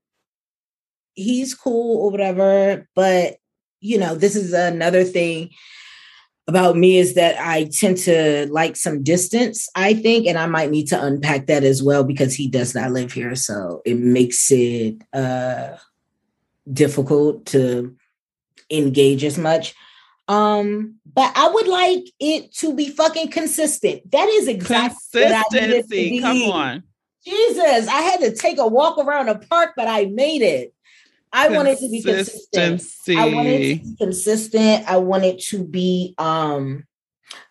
[1.16, 3.38] he's cool or whatever, but
[3.82, 5.49] you know, this is another thing.
[6.47, 10.70] about me is that I tend to like some distance, I think, and I might
[10.70, 13.36] need to unpack that as well because he does not live here.
[13.36, 15.78] So it makes it uh
[16.72, 17.95] difficult to
[18.70, 19.74] engage as much.
[20.28, 24.11] Um, but I would like it to be fucking consistent.
[24.11, 26.21] That is exactly what I to Consistency.
[26.21, 26.84] Come on.
[27.26, 30.73] Jesus, I had to take a walk around a park, but I made it.
[31.34, 32.82] I wanted to be consistent.
[33.09, 34.89] I wanted to be consistent.
[34.89, 36.86] I wanted to be um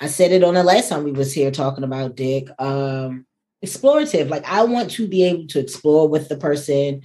[0.01, 2.49] I said it on the last time we was here talking about dick.
[2.59, 3.27] Um
[3.64, 4.31] explorative.
[4.31, 7.03] Like I want to be able to explore with the person.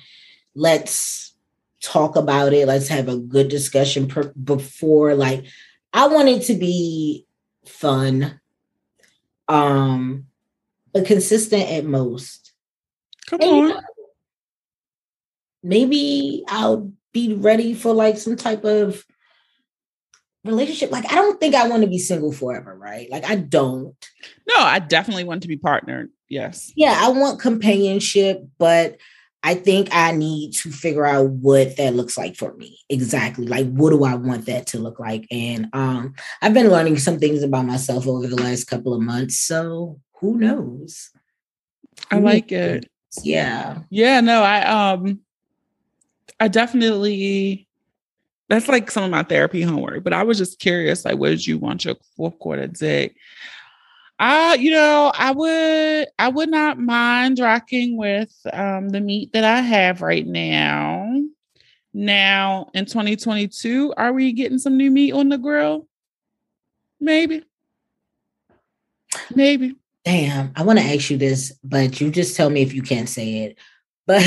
[0.56, 1.29] Let's
[1.82, 2.68] talk about it.
[2.68, 5.46] Let's have a good discussion per- before like
[5.94, 7.26] I want it to be
[7.66, 8.40] fun.
[9.48, 10.26] Um
[10.94, 12.54] but consistent at most.
[13.28, 13.84] Come And, on.
[15.62, 19.06] maybe I'll be ready for like some type of
[20.44, 20.92] relationship.
[20.92, 23.10] Like, I don't think I want to be single forever, right?
[23.10, 23.96] Like, I don't.
[24.48, 26.10] No, I definitely want to be partnered.
[26.28, 26.72] Yes.
[26.76, 28.98] Yeah, I want companionship, but
[29.42, 32.80] I think I need to figure out what that looks like for me.
[32.90, 33.46] Exactly.
[33.46, 35.28] Like, what do I want that to look like?
[35.32, 39.40] And um, I've been learning some things about myself over the last couple of months.
[39.40, 41.12] So who knows?
[42.12, 42.84] I Who like knows?
[42.84, 42.92] it.
[43.24, 43.80] Yeah.
[43.90, 45.20] Yeah, no, I um
[46.40, 47.68] I definitely
[48.50, 51.46] that's like some of my therapy homework, but I was just curious, like, what did
[51.46, 53.16] you want your fourth quarter dick?
[54.20, 59.46] Uh, you know, I would I would not mind rocking with um the meat that
[59.46, 61.22] I have right now.
[61.94, 65.88] Now in 2022, are we getting some new meat on the grill?
[67.00, 67.46] Maybe.
[69.34, 69.76] Maybe.
[70.04, 73.10] Damn, I want to ask you this, but you just tell me if you can't
[73.10, 73.58] say it.
[74.06, 74.22] But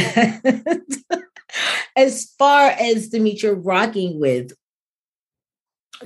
[1.96, 4.52] as far as the meet you're rocking with,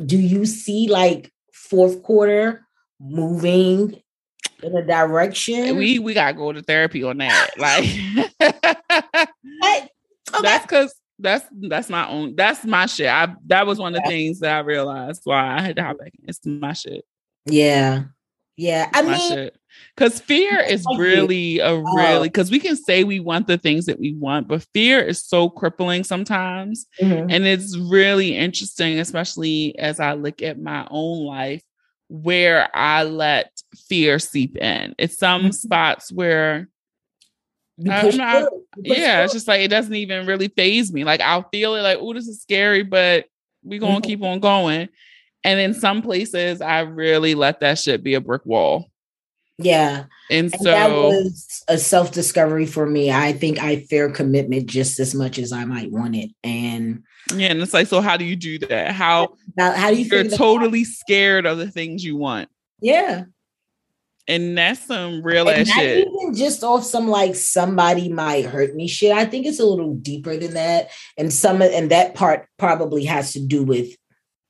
[0.05, 2.66] do you see like fourth quarter
[3.01, 4.01] moving
[4.63, 5.77] in a direction?
[5.77, 7.51] We we gotta go to therapy on that.
[7.59, 7.85] Like
[10.35, 10.43] okay.
[10.43, 13.09] that's because that's that's my own that's my shit.
[13.09, 15.99] I that was one of the things that I realized why I had to hop
[15.99, 16.13] back.
[16.21, 16.29] in.
[16.29, 17.05] It's my shit.
[17.47, 18.05] yeah,
[18.57, 18.91] yeah.
[18.93, 19.57] I my mean, shit.
[19.95, 22.23] Because fear is really a really Oh.
[22.23, 25.49] because we can say we want the things that we want, but fear is so
[25.51, 26.87] crippling sometimes.
[27.01, 31.63] mhm, And it's really interesting, especially as I look at my own life
[32.09, 33.51] where I let
[33.89, 34.95] fear seep in.
[34.99, 35.55] It's some Mhm.
[35.55, 36.69] spots where
[37.79, 40.49] you I'm push not- through, you push yeah, it's just like it doesn't even really
[40.49, 41.05] phase me.
[41.05, 43.27] Like I'll feel it like, oh, this is scary, but
[43.63, 44.05] we're gonna Mhm.
[44.05, 44.89] keep on going.
[45.45, 48.91] And in some places, I really let that shit be a brick wall.
[49.59, 50.05] yeah.
[50.31, 53.11] And, And so that was a self discovery for me.
[53.11, 56.31] I think I fear commitment just as much as I might want it.
[56.45, 57.05] And
[57.35, 58.93] yeah, and it's like, so how do you do that?
[58.93, 62.49] How now, how do you you're figure that totally scared of the things you want.
[62.81, 63.25] Yeah.
[64.29, 66.07] And that's some real And ass shit.
[66.09, 69.13] even just off some like somebody might hurt me shit.
[69.13, 70.91] I think it's a little deeper than that.
[71.17, 73.91] And some and that part probably has to do with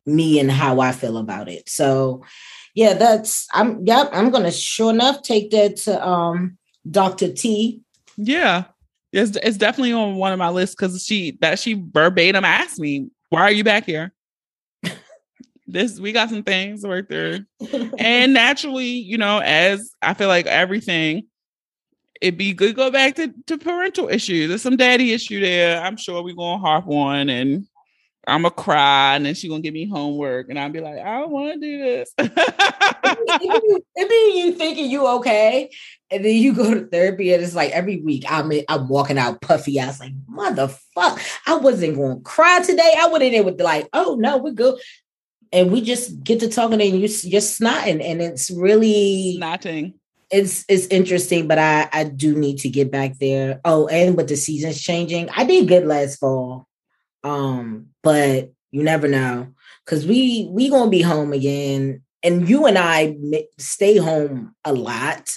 [0.06, 1.68] me and how I feel about it.
[1.68, 2.24] So
[2.74, 6.56] yeah, that's I'm yep, I'm gonna sure enough take that to um
[6.90, 7.32] Dr.
[7.32, 7.82] T.
[8.16, 8.64] Yeah.
[9.16, 13.08] It's, it's definitely on one of my lists because she that she verbatim asked me,
[13.30, 14.12] why are you back here?
[15.66, 17.46] this we got some things to work through.
[17.98, 21.26] and naturally, you know, as I feel like everything,
[22.20, 24.48] it'd be good to go back to, to parental issues.
[24.48, 25.80] There's some daddy issue there.
[25.80, 27.66] I'm sure we're gonna harp on and
[28.26, 31.20] I'm gonna cry and then she gonna give me homework and I'll be like, I
[31.20, 32.12] don't want to do this.
[32.18, 35.70] it be, you thinking you okay,
[36.10, 39.18] and then you go to therapy, and it's like every week I'm in, I'm walking
[39.18, 39.80] out puffy.
[39.80, 42.94] I was like, motherfucker, I wasn't to cry today.
[42.98, 44.80] I went in there with like, oh no, we're good,
[45.52, 49.94] and we just get to talking, and you you're snotting, and it's really Snotting.
[50.30, 51.46] it's it's interesting.
[51.46, 53.60] But I I do need to get back there.
[53.64, 56.65] Oh, and with the seasons changing, I did good last fall,
[57.26, 59.48] um, but you never know
[59.84, 63.16] because we we gonna be home again and you and i
[63.58, 65.32] stay home a lot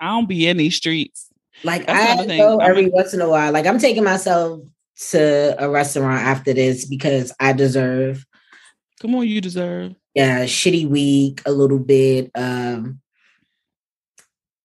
[0.00, 1.28] I don't be in these streets.
[1.62, 4.62] like That's i go every once in a while like i'm taking myself
[5.10, 8.24] to a restaurant after this because i deserve
[9.00, 9.94] Come on, you deserve.
[10.14, 13.00] yeah shitty week a little bit um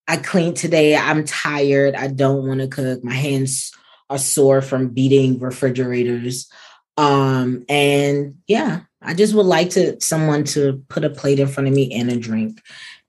[0.08, 3.72] i cleaned today i'm tired i don't want to cook my hands
[4.10, 6.50] are sore from beating refrigerators
[6.98, 11.68] um and yeah i just would like to someone to put a plate in front
[11.68, 12.62] of me and a drink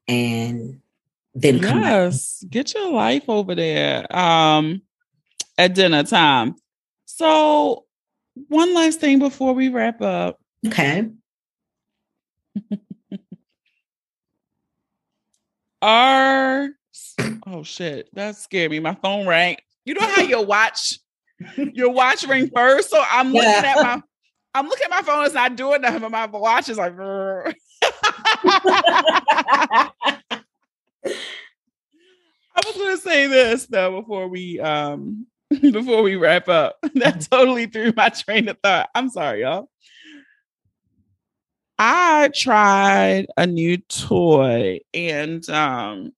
[0.06, 0.80] and
[1.34, 1.82] then come.
[1.82, 4.16] Yes, get your life over there.
[4.16, 4.82] Um,
[5.56, 6.56] at dinner time.
[7.04, 7.84] So,
[8.48, 10.38] one last thing before we wrap up.
[10.66, 11.08] okay
[15.82, 16.70] Our
[17.46, 18.80] oh shit, that scared me.
[18.80, 19.58] My phone rang.
[19.88, 20.98] You know how your watch,
[21.72, 22.90] your watch ring first.
[22.90, 23.62] So I'm looking Yeah.
[23.64, 24.02] at my,
[24.52, 25.24] I'm looking at my phone.
[25.24, 26.92] It's not doing nothing, but my watch is like.
[26.98, 27.54] I
[32.66, 35.26] was gonna say this though before we um
[35.62, 36.76] before we wrap up.
[36.96, 38.90] That totally threw my train of thought.
[38.94, 39.70] I'm sorry, y'all.
[41.78, 46.12] I tried a new toy and um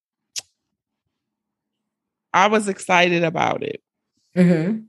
[2.33, 3.83] I was excited about it.
[4.37, 4.87] Mhm.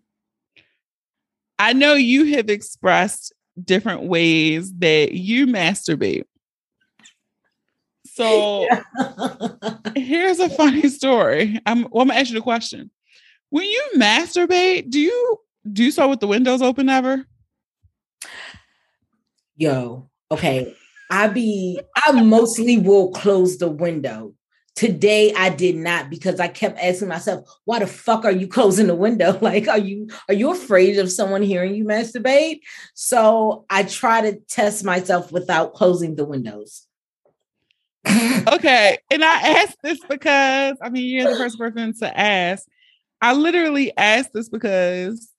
[1.58, 3.34] I know you have expressed
[3.64, 6.24] different ways that you masturbate.
[8.06, 8.68] So
[9.96, 11.60] here's a funny story.
[11.66, 12.92] I'm, well, I'm gonna ask you the question.
[13.50, 15.38] When you masturbate, do you
[15.72, 17.26] do so with the windows open ever?
[19.56, 20.76] Yo, okay.
[21.12, 24.34] I be I mostly will close the window.
[24.76, 28.88] Today I did not because I kept asking myself, why the fuck are you closing
[28.88, 29.38] the window?
[29.42, 32.62] Like, are you are you afraid of someone hearing you masturbate?
[32.94, 36.88] So I try to test myself without closing the windows.
[38.08, 38.98] Okay.
[39.12, 42.66] And I asked this because I mean you're the first person to ask.
[43.22, 45.32] I literally asked this because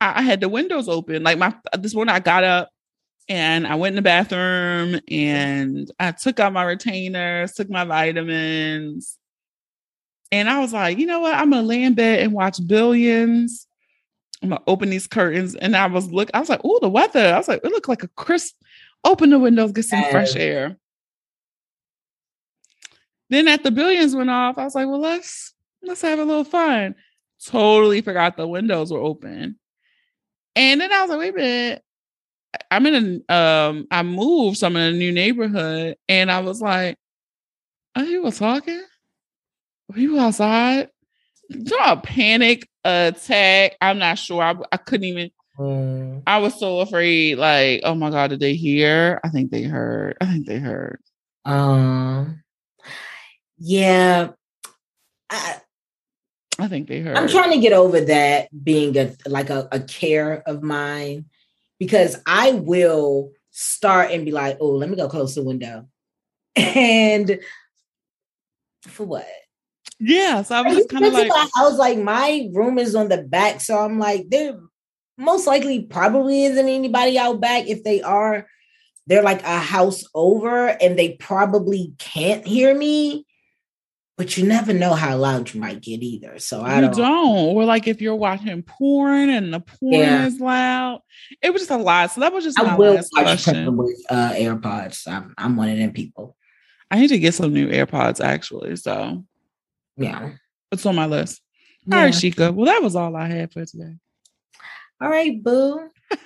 [0.00, 1.22] I, I had the windows open.
[1.22, 2.68] Like my this morning I got up
[3.28, 9.18] and I went in the bathroom and I took out my retainers, took my vitamins.
[10.32, 11.34] And I was like, you know what?
[11.34, 13.66] I'm gonna lay in bed and watch billions.
[14.42, 15.54] I'm gonna open these curtains.
[15.56, 17.34] And I was look, I was like, oh, the weather.
[17.34, 18.54] I was like, it looked like a crisp.
[19.04, 20.78] Open the windows, get some fresh air.
[23.30, 25.52] Then at the billions went off, I was like, well, let's
[25.82, 26.94] let's have a little fun.
[27.44, 29.58] Totally forgot the windows were open.
[30.54, 31.82] And then I was like, wait a minute.
[32.70, 35.96] I'm in a um I moved, so I'm in a new neighborhood.
[36.08, 36.96] And I was like,
[37.94, 38.82] are people talking?
[39.90, 40.88] Are people outside?
[41.48, 43.76] You know, a panic attack.
[43.80, 44.42] I'm not sure.
[44.42, 46.22] I, I couldn't even Mm.
[46.26, 49.20] I was so afraid, like, oh my God, did they hear?
[49.24, 50.16] I think they heard.
[50.20, 51.00] I think they heard.
[51.44, 52.42] Um
[53.58, 54.32] yeah.
[55.30, 55.56] I,
[56.58, 57.16] I think they heard.
[57.16, 61.26] I'm trying to get over that being a like a, a care of mine
[61.78, 65.88] because I will start and be like, oh, let me go close the window.
[66.56, 67.38] And
[68.82, 69.26] for what?
[69.98, 73.08] yeah, so I was just kind of like, I was like, my room is on
[73.08, 74.58] the back, so I'm like, there
[75.16, 77.66] most likely probably isn't anybody out back.
[77.66, 78.46] If they are,
[79.06, 83.25] they're like a house over, and they probably can't hear me.
[84.16, 86.38] But you never know how loud you might get either.
[86.38, 86.96] So I you don't.
[86.96, 87.54] don't.
[87.54, 90.24] Or like if you're watching porn and the porn Yeah.
[90.26, 91.02] is loud.
[91.42, 92.10] It was just a lot.
[92.12, 93.76] So that was just I my will last watch question.
[93.76, 95.06] With uh, AirPods.
[95.06, 96.34] I'm I'm one of them people.
[96.90, 98.76] I need to get some new AirPods actually.
[98.76, 99.22] So
[99.98, 100.30] Yeah.
[100.72, 101.42] it's on my list.
[101.86, 101.96] yeah.
[101.96, 102.54] All right, Shika.
[102.54, 103.96] Well, that was all I had for today.
[105.00, 105.90] All right, boo.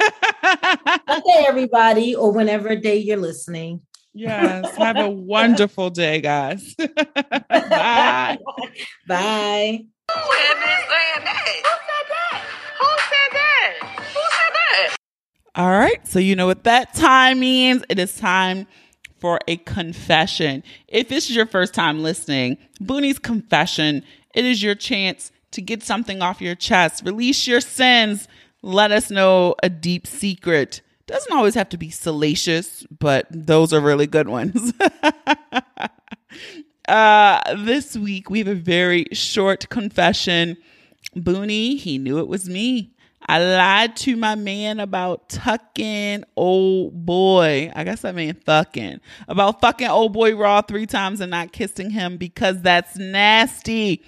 [1.10, 3.82] Okay, everybody, or whenever day you're listening.
[4.12, 4.74] Yes.
[4.76, 6.74] Have a wonderful day, guys.
[7.48, 8.38] Bye.
[9.06, 9.84] Bye.
[10.10, 10.54] Who said
[12.08, 12.42] that?
[12.80, 13.78] Who said that?
[13.80, 14.96] Who said that?
[15.54, 16.06] All right.
[16.06, 17.84] So you know what that time means.
[17.88, 18.66] It is time
[19.20, 20.64] for a confession.
[20.88, 24.02] If this is your first time listening, Boonie's confession,
[24.34, 28.28] it is your chance to get something off your chest, release your sins,
[28.62, 30.80] let us know a deep secret.
[31.10, 34.72] Doesn't always have to be salacious, but those are really good ones.
[36.88, 40.56] uh, this week we have a very short confession.
[41.16, 42.92] Boonie, he knew it was me.
[43.28, 47.72] I lied to my man about tucking old boy.
[47.74, 49.00] I guess I mean fucking.
[49.26, 54.04] About fucking old boy raw three times and not kissing him because that's nasty.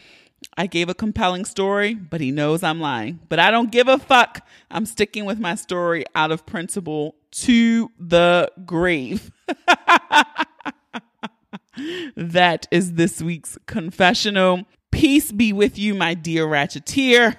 [0.57, 3.21] I gave a compelling story, but he knows I'm lying.
[3.29, 4.47] But I don't give a fuck.
[4.71, 9.31] I'm sticking with my story out of principle to the grave.
[12.17, 14.65] that is this week's confessional.
[14.91, 17.37] Peace be with you, my dear Ratcheteer.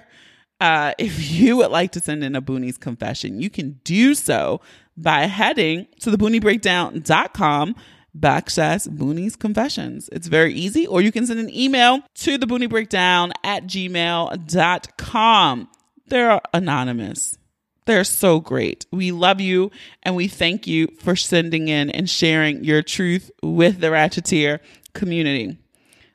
[0.60, 4.60] Uh, if you would like to send in a Boonies confession, you can do so
[4.96, 7.76] by heading to thebooniebreakdown.com
[8.18, 10.08] backslash Boonies confessions.
[10.12, 15.68] It's very easy, or you can send an email to the Boonie Breakdown at gmail.com.
[16.06, 17.38] They're anonymous.
[17.86, 18.86] They're so great.
[18.90, 19.70] We love you
[20.02, 24.60] and we thank you for sending in and sharing your truth with the Ratcheteer
[24.94, 25.58] community.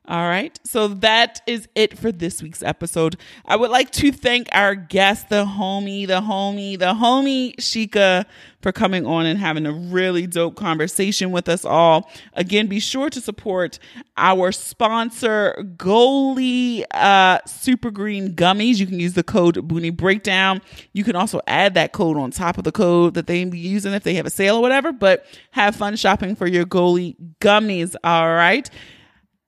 [0.09, 0.59] All right.
[0.63, 3.15] So that is it for this week's episode.
[3.45, 8.25] I would like to thank our guest, the homie, the homie, the homie Shika
[8.59, 12.09] for coming on and having a really dope conversation with us all.
[12.33, 13.77] Again, be sure to support
[14.17, 18.77] our sponsor, Goli uh, Super Green Gummies.
[18.77, 20.59] You can use the code Boonie Breakdown.
[20.91, 23.93] You can also add that code on top of the code that they be using
[23.93, 27.95] if they have a sale or whatever, but have fun shopping for your Goli gummies.
[28.03, 28.67] All right.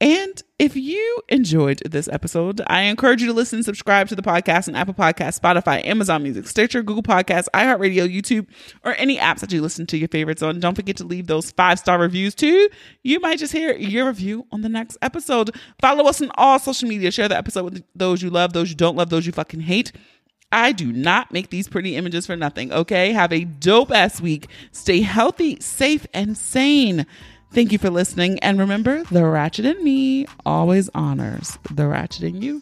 [0.02, 4.68] And if you enjoyed this episode, I encourage you to listen subscribe to the podcast
[4.68, 8.48] on Apple Podcasts, Spotify, Amazon Music, Stitcher, Google Podcasts, iHeartRadio, YouTube,
[8.84, 10.60] or any apps that you listen to your favorites on.
[10.60, 12.68] Don't forget to leave those five star reviews too.
[13.04, 15.56] You might just hear your review on the next episode.
[15.80, 17.12] Follow us on all social media.
[17.12, 19.92] Share the episode with those you love, those you don't love, those you fucking hate.
[20.52, 23.14] I do not make these pretty images for nothing, okay?
[23.14, 24.48] Have a dope ass week.
[24.72, 27.06] Stay healthy, safe, and sane.
[27.54, 28.40] Thank you for listening.
[28.40, 32.62] And remember, the ratchet in me always honors the ratchet in you.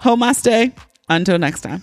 [0.00, 0.72] Homaste.
[1.08, 1.82] Until next time.